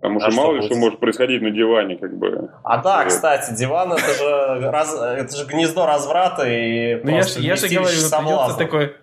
[0.00, 2.50] Потому что а мало ли что может происходить на диване, как бы.
[2.62, 3.08] А да, вот.
[3.08, 7.88] кстати, диван это же, раз, это же гнездо разврата и ну, я, я же говорю,
[7.88, 8.94] придется такой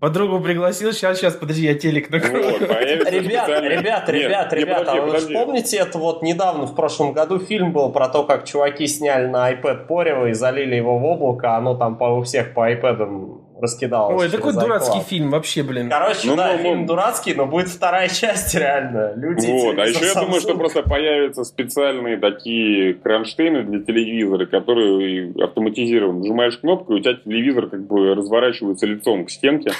[0.00, 2.58] Подругу пригласил, сейчас, сейчас, подожди, я телек накрою.
[2.58, 7.72] Вот, ребят, ребят, ребят, ребят, а вы помните, это вот недавно, в прошлом году фильм
[7.72, 11.74] был про то, как чуваки сняли на iPad Порево и залили его в облако, оно
[11.74, 14.22] там по, у всех по iPad раскидалось.
[14.22, 15.88] Ой, такой дурацкий фильм вообще, блин.
[15.88, 19.14] Короче, ну, да, ну, фильм ну, дурацкий, но будет вторая часть реально.
[19.16, 25.32] Люди вот, а еще я думаю, что просто появятся специальные такие кронштейны для телевизора, которые
[25.42, 26.20] автоматизированы.
[26.20, 29.72] Нажимаешь кнопку, и у тебя телевизор как бы разворачивается лицом к стенке.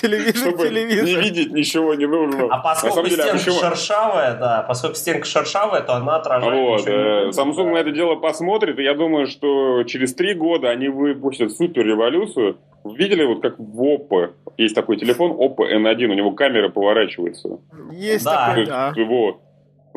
[0.00, 1.04] Телевизор, чтобы телевизор.
[1.04, 2.46] не видеть ничего не нужно.
[2.50, 3.60] А поскольку деле, стенка почему?
[3.60, 7.70] шершавая, да, поскольку стенка шершавая, то она отражает вот, э, Samsung да.
[7.72, 12.58] на это дело посмотрит, и я думаю, что через три года они выпустят супер революцию.
[12.84, 17.58] Видели, вот как в Oppo есть такой телефон Oppo N1, у него камера поворачивается.
[17.90, 18.48] Есть да.
[18.48, 18.94] такой, да.
[18.96, 19.40] Вот.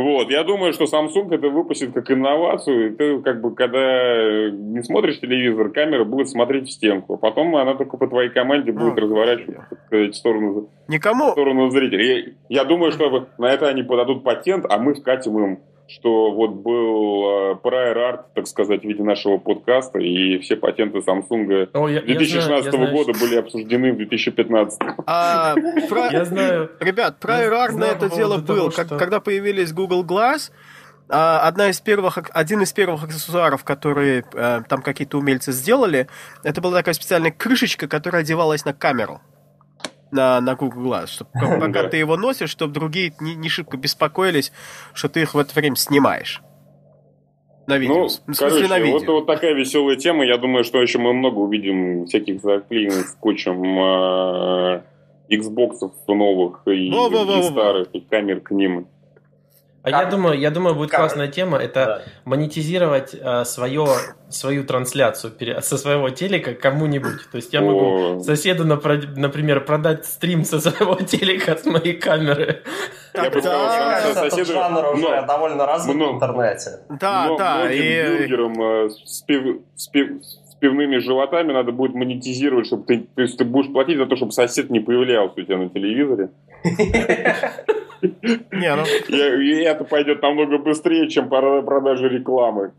[0.02, 2.96] Вот, я думаю, что Samsung это выпустит как инновацию.
[2.96, 7.18] Ты как бы, когда не смотришь телевизор, камера будет смотреть в стенку.
[7.18, 11.30] Потом она только по твоей команде будет ну, разворачиваться в сторону, Никому...
[11.30, 12.36] в сторону зрителей.
[12.50, 15.60] Я, я думаю, что на это они подадут патент, а мы вкатим им
[15.92, 21.00] что вот был э, prior art, так сказать, в виде нашего подкаста, и все патенты
[21.00, 24.80] Samsung О, я, 2016 я знаю, года были обсуждены в 2015.
[25.06, 25.56] А,
[25.90, 26.08] про...
[26.12, 26.72] Я знаю.
[26.80, 28.72] Ребят, prior art на это дело был.
[28.72, 28.86] Что...
[28.98, 30.52] Когда появились Google Glass,
[31.10, 36.08] а, одна из первых, один из первых аксессуаров, которые э, там какие-то умельцы сделали,
[36.44, 39.20] это была такая специальная крышечка, которая одевалась на камеру
[40.12, 44.52] на, на Google Glass, чтобы пока ты его носишь, чтобы другие не, не шибко беспокоились,
[44.94, 46.42] что ты их в это время снимааешь.
[47.68, 47.96] На видео.
[47.96, 49.00] Ну, в смысле, короче, на видео.
[49.00, 50.26] Вот, вот такая веселая тема.
[50.26, 54.82] Я думаю, что еще мы много увидим всяких заклеенных скотчем э,
[55.30, 58.88] Xbox новых и, и старых, и камер к ним.
[59.84, 60.04] А как?
[60.04, 61.00] я думаю, я думаю, будет как?
[61.00, 61.58] классная тема.
[61.58, 62.02] Это да.
[62.26, 63.88] монетизировать э, свое,
[64.30, 67.30] свою трансляцию со своего телека кому-нибудь.
[67.32, 68.20] То есть я могу О.
[68.20, 72.62] соседу, например, продать стрим со своего телека с моей камеры.
[73.16, 74.42] Я бы сказал, что соседу...
[74.42, 76.72] Этот жанр уже довольно развит в интернете.
[76.90, 77.56] Да, да.
[77.60, 78.90] Многим бюргерам э,
[80.62, 84.32] пивными животами надо будет монетизировать, чтобы ты, то есть ты будешь платить за то, чтобы
[84.32, 86.30] сосед не появлялся у тебя на телевизоре.
[88.52, 88.84] Не, ну...
[89.42, 92.72] И это пойдет намного быстрее, чем продажа рекламы.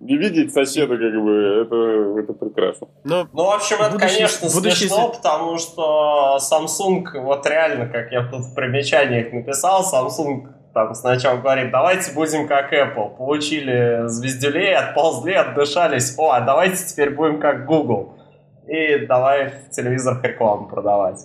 [0.00, 2.86] Не видеть соседа, как бы, это, это прекрасно.
[3.04, 4.88] Но ну, в общем, это, будущий, конечно, будущий...
[4.88, 11.38] смешно, потому что Samsung, вот реально, как я тут в примечаниях написал, Samsung там сначала
[11.38, 13.16] говорит, давайте будем как Apple.
[13.16, 16.14] Получили звездюлей, отползли, отдышались.
[16.18, 18.18] О, а давайте теперь будем как Google.
[18.66, 21.20] И давай в телевизорах рекламу продавать.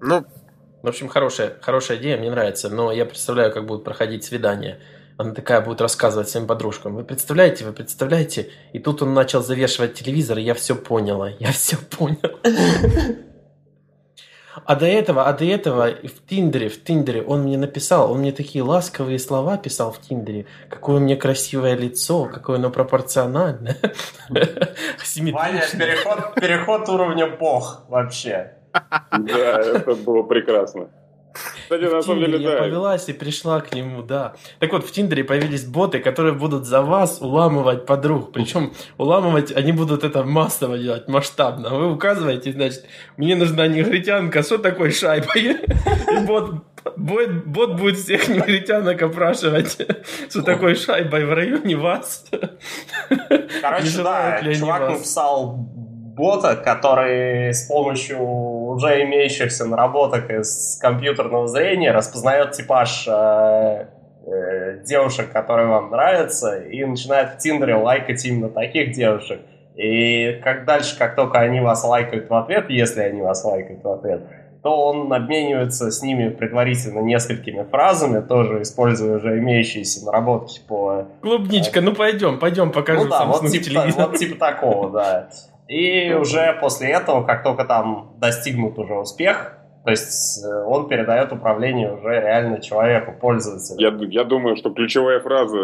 [0.00, 0.24] Ну,
[0.82, 4.78] в общем, хорошая, хорошая идея, мне нравится, но я представляю, как будут проходить свидания.
[5.18, 6.94] Она такая будет рассказывать своим подружкам.
[6.94, 8.50] Вы представляете, вы представляете?
[8.72, 11.30] И тут он начал завешивать телевизор, и я все поняла.
[11.38, 12.38] Я все поняла.
[14.64, 18.32] А до этого, а до этого в Тиндере, в Тиндере он мне написал, он мне
[18.32, 20.46] такие ласковые слова писал в Тиндере.
[20.70, 23.76] Какое у меня красивое лицо, какое оно пропорциональное.
[24.28, 28.52] Ваня, переход, переход уровня бог вообще.
[28.72, 30.88] Да, это было прекрасно.
[31.62, 32.58] Кстати, на самом деле, я да.
[32.58, 34.34] повелась и пришла к нему, да.
[34.60, 38.32] Так вот, в Тиндере появились боты, которые будут за вас уламывать подруг.
[38.32, 41.70] Причем уламывать они будут это массово делать, масштабно.
[41.70, 42.84] Вы указываете, значит,
[43.16, 45.26] мне нужна негритянка, что такое шайба?
[45.36, 45.56] И
[46.26, 46.64] бот,
[46.96, 49.78] бот, бот будет всех негритянок опрашивать,
[50.28, 52.24] что такое шайбой в районе вас.
[53.60, 55.68] Короче, да, чувак написал
[56.16, 63.86] бота, который с помощью уже имеющихся наработок из компьютерного зрения распознает типаж э,
[64.26, 69.40] э, девушек, которые вам нравятся, и начинает в Тиндере лайкать именно таких девушек.
[69.76, 73.90] И как дальше, как только они вас лайкают в ответ, если они вас лайкают в
[73.90, 74.22] ответ,
[74.62, 81.06] то он обменивается с ними предварительно несколькими фразами, тоже используя уже имеющиеся наработки по...
[81.20, 85.28] Клубничка, ну пойдем, пойдем покажу ну, да, вот типа, вот типа такого, да.
[85.68, 91.32] И уже после этого, как только там достигнут уже успех, То есть э, он передает
[91.32, 93.78] управление уже реально человеку, пользователю.
[93.78, 95.56] Я, я думаю, что ключевая фраза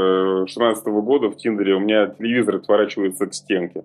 [0.45, 3.83] 2016 года в Тиндере «У меня телевизор отворачивается к стенке».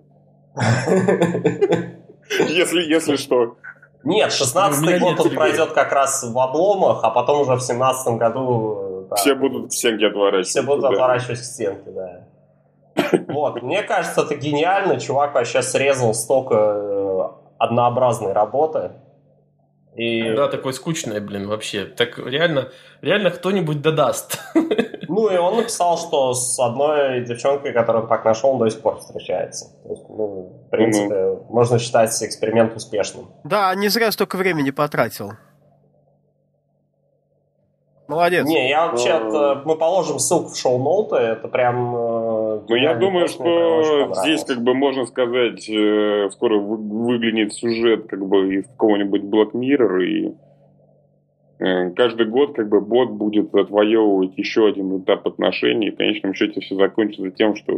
[2.48, 3.56] Если, если что.
[4.04, 9.06] Нет, 16-й год он пройдет как раз в обломах, а потом уже в 17 году...
[9.10, 10.50] Да, все будут к стенке отворачиваться.
[10.50, 10.88] Все будут да.
[10.90, 12.26] отворачивать к стенке, да.
[13.28, 14.98] Вот, мне кажется, это гениально.
[15.00, 17.28] Чувак вообще срезал столько э,
[17.58, 18.92] однообразной работы.
[19.96, 20.32] И...
[20.34, 21.84] Да, такой скучный, блин, вообще.
[21.84, 22.68] Так реально,
[23.02, 24.40] реально кто-нибудь додаст.
[25.10, 28.82] Ну, и он написал, что с одной девчонкой, которую он так нашел, он до сих
[28.82, 29.74] пор встречается.
[29.82, 31.46] То есть, ну, в принципе, mm-hmm.
[31.48, 33.30] можно считать эксперимент успешным.
[33.42, 35.32] Да, не зря столько времени потратил.
[38.06, 38.46] Молодец.
[38.46, 39.18] Не, я вообще,
[39.64, 41.94] мы положим ссылку в шоу-ноуты, это прям...
[42.68, 48.54] Ну, я думаю, что здесь, как бы, можно сказать, э, скоро выглянет сюжет, как бы,
[48.54, 50.34] из какого-нибудь Black Mirror, и
[51.58, 56.60] каждый год, как бы, бот будет отвоевывать еще один этап отношений, и в конечном счете
[56.60, 57.72] все закончится тем, что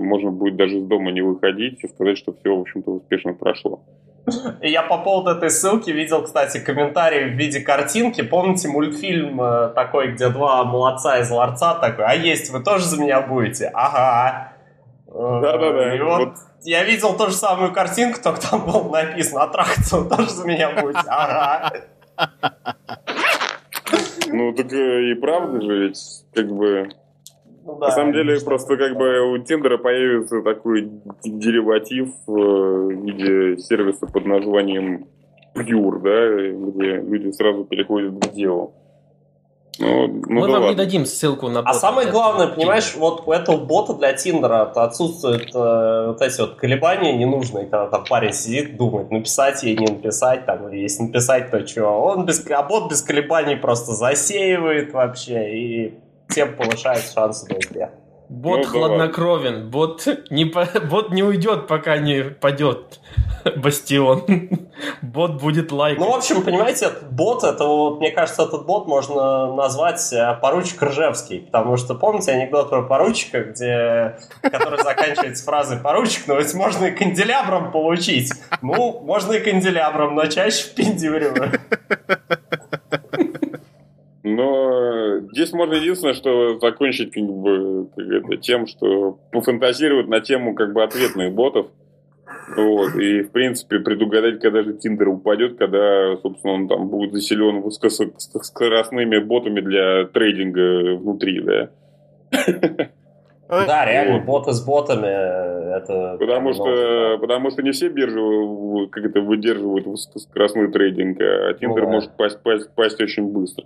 [0.00, 3.80] можно будет даже из дома не выходить и сказать, что все, в общем-то, успешно прошло.
[4.62, 8.22] Я по поводу этой ссылки видел, кстати, комментарий в виде картинки.
[8.22, 13.00] Помните мультфильм э, такой, где два молодца из ларца такой, а есть вы тоже за
[13.00, 13.70] меня будете?
[13.72, 14.52] Ага.
[15.06, 15.96] Да-да-да.
[15.96, 20.30] И вот, вот я видел ту же самую картинку, только там было написано, аттракцию тоже
[20.30, 21.08] за меня будете?
[21.08, 21.72] Ага.
[24.32, 26.88] Ну, так и правда же, ведь как бы
[27.64, 30.90] ну, да, На самом деле, просто как бы у Тиндера появится такой
[31.24, 35.06] дериватив э, в виде сервиса под названием
[35.54, 38.74] Pure, да, где люди сразу переходят к делу.
[39.78, 40.68] Ну, ну, Мы да вам ладно.
[40.68, 41.70] не дадим ссылку на бота.
[41.70, 46.56] А самое главное, понимаешь, вот у этого бота для Тиндера отсутствуют э, вот эти вот
[46.56, 51.50] колебания ненужные, когда там парень сидит, думает, написать ей, не написать, там, или если написать,
[51.50, 51.84] то что.
[51.86, 55.98] Он без, а бот без колебаний просто засеивает вообще, и
[56.28, 57.90] тем повышает шансы на успех.
[58.30, 63.00] Бот ну, хладнокровен, бот не, бот не уйдет, пока не падет
[63.56, 64.24] бастион.
[65.02, 65.98] бот будет лайк.
[65.98, 70.38] Ну, в общем, понимаете, этот бот, это вот, мне кажется, этот бот можно назвать э,
[70.40, 76.54] поручик Ржевский, потому что помните анекдот про поручика, где, который заканчивается фразой поручик, но ведь
[76.54, 78.32] можно и канделябром получить.
[78.62, 81.58] Ну, можно и канделябром, но чаще впендюриваю.
[84.40, 90.72] Но здесь можно единственное, что закончить как бы, это, тем, что пофантазировать на тему как
[90.72, 91.66] бы ответных ботов.
[92.56, 97.60] Вот, и, в принципе, предугадать, когда же Тиндер упадет, когда, собственно, он там будет заселен
[97.60, 101.68] высокоскоростными ботами для трейдинга внутри, да.
[103.48, 104.26] Да, реально, вот.
[104.26, 105.08] боты с ботами
[105.76, 106.16] это.
[106.18, 108.20] Потому что, потому что не все биржи
[108.90, 113.64] как это выдерживают высокоскоростной трейдинг, а Тиндер ну, может пасть, пасть, пасть очень быстро.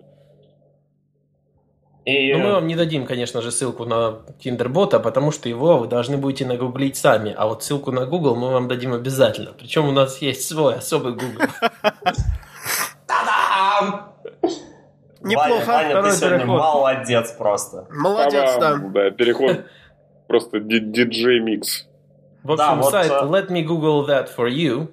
[2.05, 2.35] И...
[2.35, 6.19] Но мы вам не дадим, конечно же, ссылку на Тиндербота, потому что его вы должны
[6.19, 7.35] будете нагуглить сами.
[7.37, 9.53] А вот ссылку на Google мы вам дадим обязательно.
[9.59, 11.47] Причем у нас есть свой особый Google.
[13.07, 14.13] Та-дам!
[15.23, 15.65] Неплохо.
[15.67, 17.87] Ваня, ты сегодня молодец просто.
[17.91, 18.77] Молодец, да.
[18.77, 19.65] Да, переход
[20.27, 21.87] просто диджей микс.
[22.43, 24.89] В общем, сайт э, Let Me Google That For You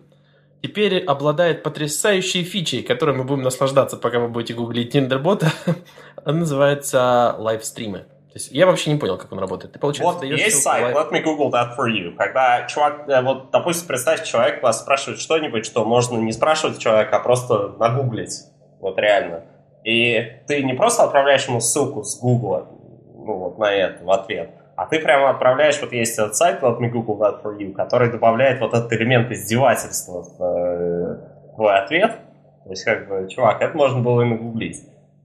[0.62, 5.52] теперь обладает потрясающей фичей, которой мы будем наслаждаться, пока вы будете гуглить Тиндербота.
[6.26, 8.00] Он называется лайвстримы.
[8.00, 9.74] То есть я вообще не понял, как он работает.
[9.74, 12.16] Ты, получается, вот есть сайт, let me google that for you.
[12.16, 17.18] Когда чувак, э, вот, допустим, представь, человек вас спрашивает что-нибудь, что можно не спрашивать человека,
[17.18, 18.32] а просто нагуглить.
[18.80, 19.44] Вот реально.
[19.84, 22.68] И ты не просто отправляешь ему ссылку с Google,
[23.16, 24.52] ну, вот на это, в ответ,
[24.82, 28.10] а ты прямо отправляешь, вот есть этот сайт, Let Me Google That For You, который
[28.12, 32.18] добавляет вот этот элемент издевательства в э, твой ответ.
[32.64, 34.82] То есть, как бы, чувак, это можно было и нагуглить.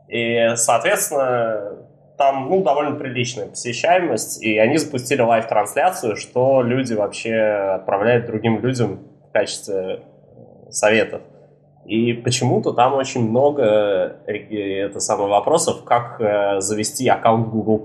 [0.09, 1.87] И, соответственно,
[2.19, 7.35] там, ну, довольно приличная посещаемость, и они запустили live-трансляцию, что люди вообще
[7.77, 10.03] отправляют другим людям в качестве
[10.67, 11.23] э, советов.
[11.87, 13.63] И почему-то там очень много
[14.27, 16.21] э, это самое вопросов, как
[16.61, 17.79] завести аккаунт Google+.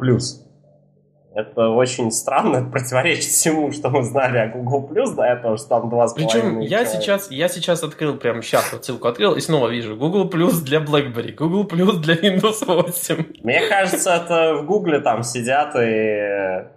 [1.34, 5.90] Это очень странно, противоречит всему, что мы знали о Google Plus до этого, что там
[5.90, 9.70] два с Причем я сейчас, я сейчас открыл, прямо сейчас вот ссылку открыл, и снова
[9.70, 13.26] вижу Google Plus для BlackBerry, Google Plus для Windows 8.
[13.44, 16.68] Мне кажется, это в Google там сидят и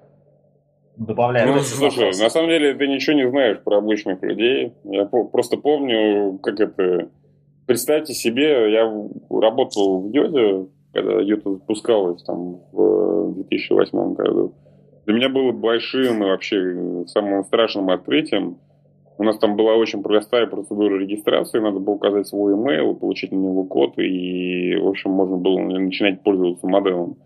[0.96, 1.52] добавляют.
[1.52, 4.72] Ну, слушай, на самом деле ты ничего не знаешь про обычных людей.
[4.84, 7.09] Я просто помню, как это...
[7.66, 8.84] Представьте себе, я
[9.30, 14.55] работал в Йоде, когда Юта запускалась там в 2008 году.
[15.05, 18.57] Для меня было большим и вообще самым страшным открытием
[19.16, 23.36] У нас там была очень простая процедура регистрации, надо было указать свой email, получить на
[23.36, 27.16] него код, и, в общем, можно было начинать пользоваться моделом.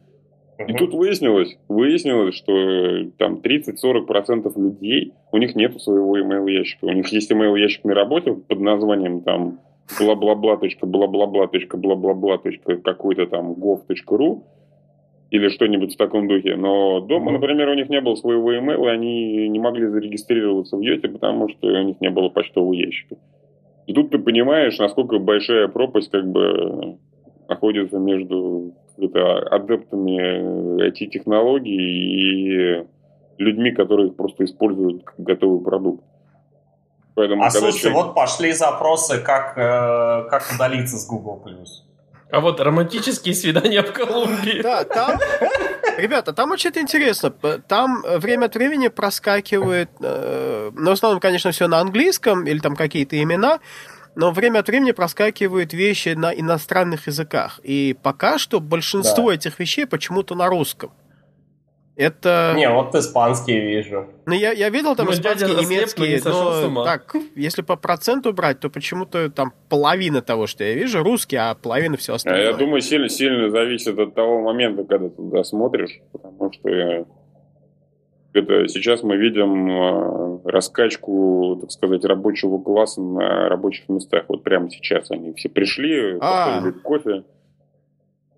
[0.66, 6.86] И тут выяснилось, выяснилось, что там 30-40% людей, у них нет своего email ящика.
[6.86, 9.60] У них есть email ящик на работе под названием там
[10.00, 12.38] бла-бла-бла.бла-бла-бла.бла-бла.
[12.84, 14.42] какой-то там gov.ru
[15.30, 16.56] или что-нибудь в таком духе.
[16.56, 20.80] Но дома, например, у них не было своего email, и они не могли зарегистрироваться в
[20.80, 23.16] Йоте, потому что у них не было почтового ящика.
[23.86, 26.98] И тут ты понимаешь, насколько большая пропасть как бы
[27.48, 32.84] находится между это, адептами IT-технологий и
[33.38, 36.04] людьми, которые просто используют готовый продукт.
[37.18, 38.04] Поэтому, а слушайте, человек...
[38.04, 41.42] вот пошли запросы, как, э, как удалиться с Google+.
[42.30, 44.62] А вот романтические свидания в Колумбии.
[44.62, 45.18] Да, там...
[45.96, 47.32] Ребята, там очень интересно.
[47.66, 52.76] Там время от времени проскакивает, э, ну, в основном, конечно, все на английском, или там
[52.76, 53.58] какие-то имена,
[54.14, 57.58] но время от времени проскакивают вещи на иностранных языках.
[57.64, 59.34] И пока что большинство да.
[59.34, 60.92] этих вещей почему-то на русском.
[61.98, 62.54] Это...
[62.56, 64.06] Не, вот испанские вижу.
[64.24, 68.70] Ну, я, я видел там ну, испанские, немецкие, но так, если по проценту брать, то
[68.70, 72.52] почему-то там половина того, что я вижу, русский, а половина все остальное.
[72.52, 77.04] Я думаю, сильно, сильно зависит от того момента, когда ты туда смотришь, потому что
[78.32, 84.26] это сейчас мы видим э, раскачку, так сказать, рабочего класса на рабочих местах.
[84.28, 86.62] Вот прямо сейчас они все пришли, а.
[86.84, 87.24] кофе.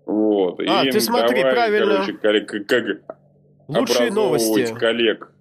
[0.07, 0.59] Вот.
[0.67, 2.05] А, и ты смотри, давай, правильно.
[2.19, 3.20] Короче, как, как
[3.67, 4.73] Лучшие новости.
[4.73, 5.31] коллег.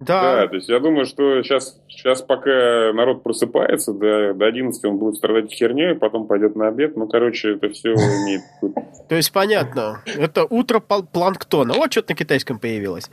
[0.00, 0.40] Да.
[0.40, 4.98] да, то есть я думаю, что сейчас, сейчас пока народ просыпается, до, до 11 он
[4.98, 6.96] будет страдать херней, потом пойдет на обед.
[6.96, 8.42] Ну, короче, это все имеет...
[9.08, 10.02] То есть понятно.
[10.04, 11.74] Это утро планктона.
[11.74, 13.08] Вот что-то на китайском появилось.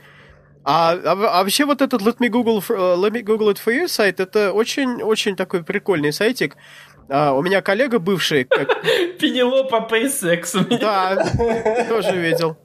[0.64, 3.88] А, а, а вообще вот этот Let me Google, Let me Google it for you
[3.88, 6.56] сайт, это очень-очень такой прикольный сайтик.
[7.08, 8.44] А, у меня коллега бывший...
[8.44, 8.82] Как...
[9.18, 10.78] Пенелопа SpaceX.
[10.78, 11.26] Да,
[11.88, 12.56] тоже видел.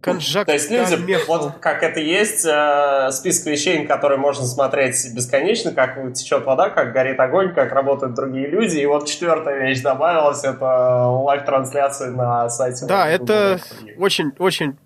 [0.00, 5.72] Конжак, То есть люди, вот как это есть, э, список вещей, которые можно смотреть бесконечно,
[5.72, 8.78] как течет вода, как горит огонь, как работают другие люди.
[8.78, 12.86] И вот четвертая вещь добавилась, это лайв-трансляции на сайте.
[12.86, 13.60] Да, это
[13.98, 14.78] очень, очень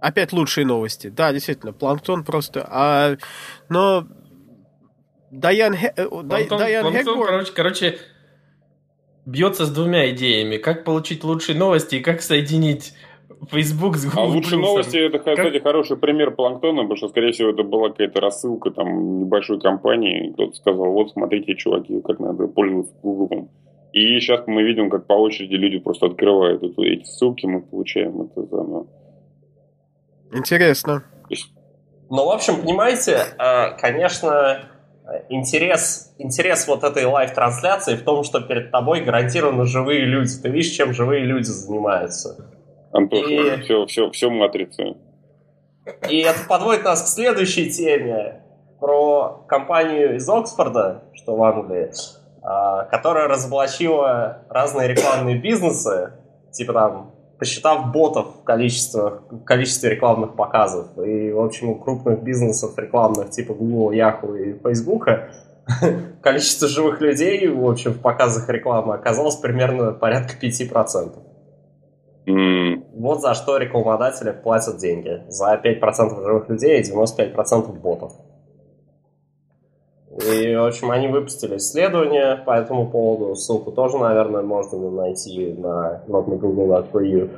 [0.00, 1.06] опять лучшие новости.
[1.08, 2.66] Да, действительно, планктон просто.
[2.68, 3.16] А,
[3.68, 4.08] но
[5.30, 5.92] Дайан, Хе...
[5.96, 7.28] Э, планктон, Дайан планктон, Хегборн...
[7.28, 7.98] короче, короче,
[9.24, 10.56] бьется с двумя идеями.
[10.56, 12.94] Как получить лучшие новости и как соединить
[13.50, 14.20] Facebook с Google.
[14.20, 15.62] А лучшие новости это, кстати, как...
[15.62, 20.32] хороший пример планктона, потому что, скорее всего, это была какая-то рассылка там небольшой компании.
[20.32, 23.48] Кто-то сказал, вот смотрите, чуваки, как надо пользоваться Google.
[23.92, 28.22] И сейчас мы видим, как по очереди люди просто открывают эту, эти ссылки, мы получаем
[28.22, 28.86] это заново.
[30.32, 31.04] Интересно.
[32.08, 34.68] Ну, в общем, понимаете, а, конечно,
[35.28, 40.30] интерес, интерес вот этой live -трансляции в том, что перед тобой гарантированно живые люди.
[40.42, 42.51] Ты видишь, чем живые люди занимаются.
[42.92, 43.60] Антоша, и...
[43.62, 44.96] все, все, все матрица.
[46.08, 48.42] И это подводит нас к следующей теме
[48.78, 51.90] про компанию из Оксфорда, что в Англии,
[52.42, 56.12] а, которая разоблачила разные рекламные бизнесы,
[56.52, 60.86] типа там, посчитав ботов в количестве, в количестве рекламных показов.
[60.98, 65.08] И, в общем, у крупных бизнесов рекламных типа Google, Yahoo и Facebook
[66.22, 71.14] количество живых людей, в общем, в показах рекламы оказалось примерно порядка 5%.
[72.26, 72.61] Mm.
[73.02, 75.24] Вот за что рекламодатели платят деньги.
[75.26, 78.12] За 5% живых людей и 95% ботов.
[80.24, 83.34] И, в общем, они выпустили исследование по этому поводу.
[83.34, 87.30] Ссылку тоже, наверное, можно найти на notmegoogle.ru.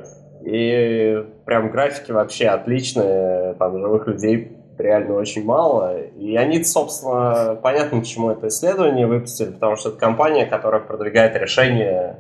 [0.43, 3.55] И прям графики вообще отличные.
[3.55, 5.99] Там живых людей реально очень мало.
[5.99, 12.19] И они, собственно, понятно, почему это исследование выпустили, потому что это компания, которая продвигает решения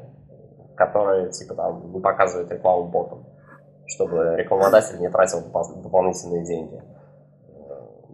[0.75, 3.27] которые типа там не показывают рекламу ботом,
[3.87, 6.83] чтобы рекламодатель не тратил дополнительные деньги.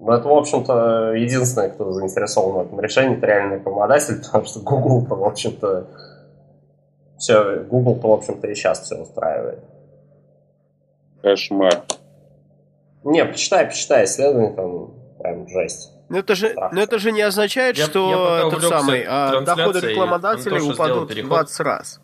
[0.00, 4.60] Но это, в общем-то, единственное, кто заинтересован в этом решении, это реальный рекламодатель, потому что
[4.60, 5.86] Google-то, в общем-то,
[7.18, 9.62] все, Google-то, в общем-то, и сейчас все устраивает.
[11.22, 11.82] Кошмар.
[13.04, 15.92] Не, почитай, почитай, исследование там прям жесть.
[16.08, 19.80] Но это же, но это же не означает, я, что я этот самый, а, доходы
[19.80, 22.00] рекламодателей упадут в 20 раз.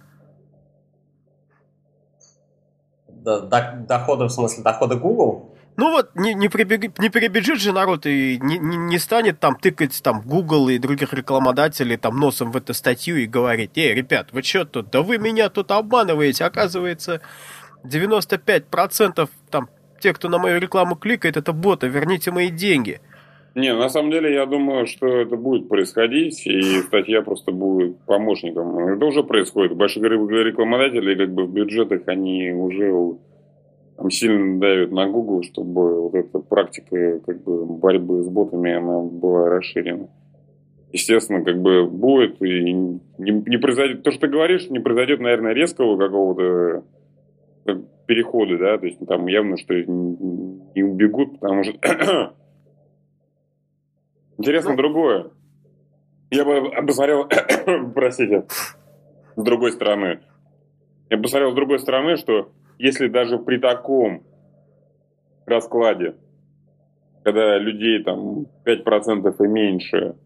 [3.26, 5.52] Доходы, в смысле, доходы Google?
[5.76, 9.56] Ну вот, не, не, прибег, не перебежит же народ и не, не, не станет там
[9.56, 14.28] тыкать там Google и других рекламодателей там носом в эту статью и говорить, эй, ребят,
[14.32, 17.20] вы что тут, да вы меня тут обманываете, оказывается,
[17.84, 19.68] 95% там
[20.00, 23.00] те, кто на мою рекламу кликает, это боты, верните мои деньги.
[23.56, 28.76] Не, на самом деле я думаю, что это будет происходить, и статья просто будет помощником.
[28.76, 29.74] Это уже происходит.
[29.74, 33.16] Большие рекламодатели как бы в бюджетах, они уже
[33.96, 39.00] там сильно давят на Google, чтобы вот эта практика как бы борьбы с ботами она
[39.00, 40.10] была расширена.
[40.92, 44.02] Естественно, как бы будет и не, не произойдет.
[44.02, 46.84] То, что ты говоришь, не произойдет, наверное, резкого какого-то
[48.06, 52.34] перехода, да, то есть там явно, что не убегут, потому что
[54.38, 55.30] Интересно ну, другое.
[56.30, 57.28] Я бы посмотрел,
[57.94, 58.46] простите,
[59.36, 60.20] с другой стороны.
[61.08, 64.22] Я бы посмотрел с другой стороны, что если даже при таком
[65.46, 66.16] раскладе,
[67.22, 70.16] когда людей там 5% и меньше,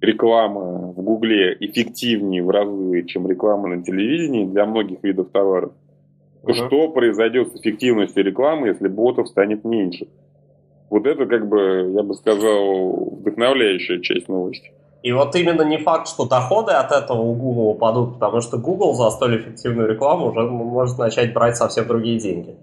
[0.00, 5.72] реклама в Гугле эффективнее в разы, чем реклама на телевидении для многих видов товаров,
[6.42, 6.66] то uh-huh.
[6.66, 10.08] что произойдет с эффективностью рекламы, если ботов станет меньше?
[10.94, 14.70] Вот это, как бы, я бы сказал, вдохновляющая часть новости.
[15.02, 18.94] И вот именно не факт, что доходы от этого у Google упадут, потому что Google
[18.94, 22.54] за столь эффективную рекламу уже может начать брать совсем другие деньги.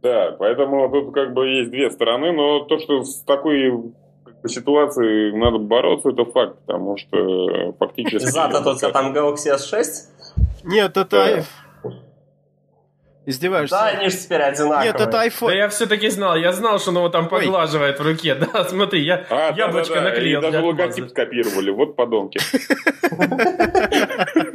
[0.00, 3.92] Да, поэтому тут как бы есть две стороны, но то, что с такой
[4.46, 8.26] ситуацией надо бороться, это факт, потому что фактически...
[8.26, 9.82] Зад, это у тебя там Galaxy S6?
[10.62, 11.44] Нет, это.
[13.26, 13.74] Издеваешься?
[13.74, 14.92] Да, они же теперь одинаковые.
[14.92, 15.48] Нет, это iPhone.
[15.48, 18.04] Да я все-таки знал, я знал, что он его там поглаживает Ой.
[18.04, 18.34] в руке.
[18.36, 20.10] Да, смотри, я а, яблочко да, да, да.
[20.10, 20.38] наклеил.
[20.38, 22.38] И даже логотип скопировали, вот подонки.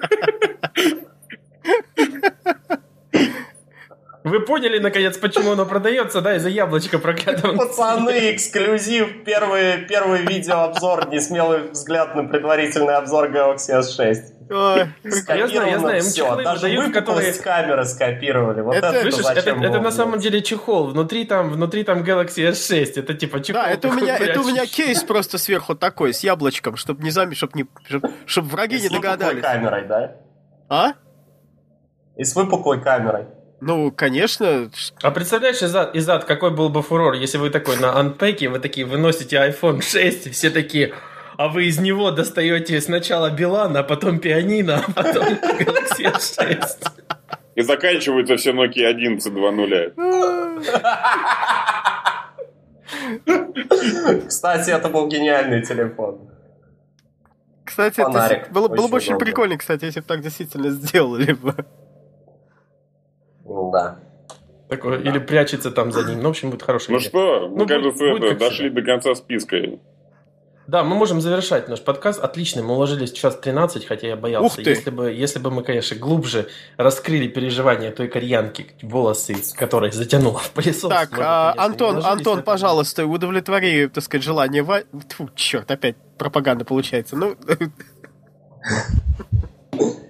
[4.23, 7.57] Вы поняли, наконец, почему оно продается, да, из-за яблочка проклятого.
[7.57, 14.15] Пацаны, эксклюзив, первый, первый видеообзор, несмелый взгляд на предварительный обзор Galaxy S6.
[14.51, 16.23] Ой, я знаю, я знаю, все.
[16.23, 17.33] Чехлы Даже выдают, которые...
[17.33, 18.61] камеры скопировали.
[18.61, 20.87] Вот это, это, слышишь, это, это на самом деле чехол.
[20.87, 22.99] Внутри там, внутри там Galaxy S6.
[22.99, 23.63] Это типа чехол.
[23.63, 27.11] Да, это у меня, это у меня кейс просто сверху такой, с яблочком, чтобы не
[27.11, 29.39] зами, чтобы не, чтобы, чтобы враги не догадались.
[29.39, 30.15] С камерой, да?
[30.69, 30.93] А?
[32.17, 33.27] И с выпуклой камерой.
[33.61, 34.69] Ну, конечно.
[35.03, 38.85] А представляешь, Изад, Изад, какой был бы фурор, если вы такой на анпеке, вы такие
[38.87, 40.93] выносите iPhone 6, все такие,
[41.37, 46.87] а вы из него достаете сначала Билан, а потом пианино, а потом Galaxy S6.
[47.53, 49.93] И заканчиваются все Nokia 11 2.0.
[54.27, 56.29] Кстати, это был гениальный телефон.
[57.63, 58.43] Кстати, Фонарик.
[58.43, 61.55] это было, было бы очень прикольно, кстати, если бы так действительно сделали бы.
[63.45, 63.99] Ну да.
[64.69, 65.09] Такое, да.
[65.09, 66.19] Или прячется там за ним.
[66.19, 67.09] Ну, в общем, будет хороший Ну идея.
[67.09, 68.81] что, ну, кажется, будет, это, дошли всегда.
[68.81, 69.57] до конца списка.
[70.67, 72.23] Да, мы можем завершать наш подкаст.
[72.23, 74.45] Отлично, мы уложились в час 13, хотя я боялся.
[74.45, 74.69] Ух ты.
[74.69, 76.47] Если бы, если бы мы, конечно, глубже
[76.77, 80.89] раскрыли переживания той кореянки, волосы, которые затянула в пылесос.
[80.89, 84.63] Так, может, а, Антон, Антон, пожалуйста, удовлетвори, так сказать, желание...
[84.63, 87.17] Фу, черт, опять пропаганда получается.
[87.17, 87.35] Ну...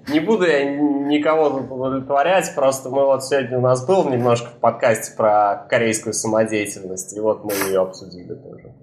[0.07, 5.15] Не буду я никого удовлетворять, просто мы вот сегодня у нас был немножко в подкасте
[5.15, 8.73] про корейскую самодеятельность, и вот мы ее обсудили тоже.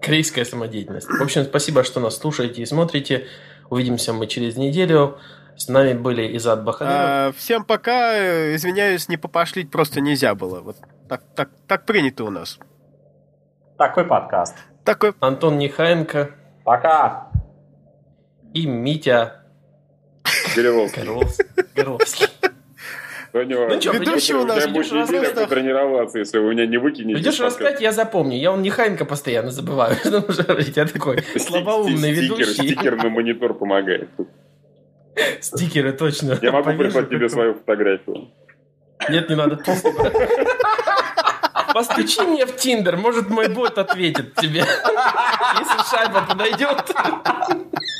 [0.00, 1.08] Корейская самодеятельность.
[1.08, 3.26] В общем, спасибо, что нас слушаете и смотрите.
[3.70, 5.18] Увидимся мы через неделю.
[5.56, 7.00] С нами были Изад Бахадыров.
[7.00, 8.54] А, всем пока.
[8.54, 10.60] Извиняюсь, не попошлить просто нельзя было.
[10.60, 10.76] Вот
[11.08, 12.58] так, так, так принято у нас.
[13.78, 14.54] Такой подкаст.
[14.84, 15.14] Такой.
[15.20, 16.30] Антон Нехаенко.
[16.64, 17.30] Пока.
[18.52, 19.45] И Митя
[20.56, 21.04] Горловский.
[21.74, 22.28] Горловский.
[23.32, 24.64] Ну что, ведущий у нас.
[24.64, 27.14] Я будет неделя потренироваться, если вы меня не выкинете.
[27.16, 28.38] Придешь рассказать, я запомню.
[28.38, 29.96] Я он не Хайнка постоянно забываю.
[30.74, 32.52] Я такой слабоумный ведущий.
[32.52, 34.08] Стикер на монитор помогает.
[35.40, 36.38] Стикеры, точно.
[36.40, 38.30] Я могу прислать тебе свою фотографию.
[39.08, 39.56] Нет, не надо.
[41.74, 44.60] Постучи мне в Тиндер, может мой бот ответит тебе.
[45.58, 46.90] Если шайба подойдет.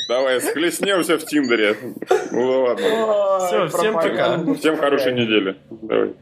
[0.08, 1.76] Давай, схлестнемся в Тиндере.
[2.30, 3.46] Ну ладно.
[3.46, 4.54] Все, всем пока.
[4.54, 5.56] Всем хорошей недели.
[5.70, 6.14] Давай.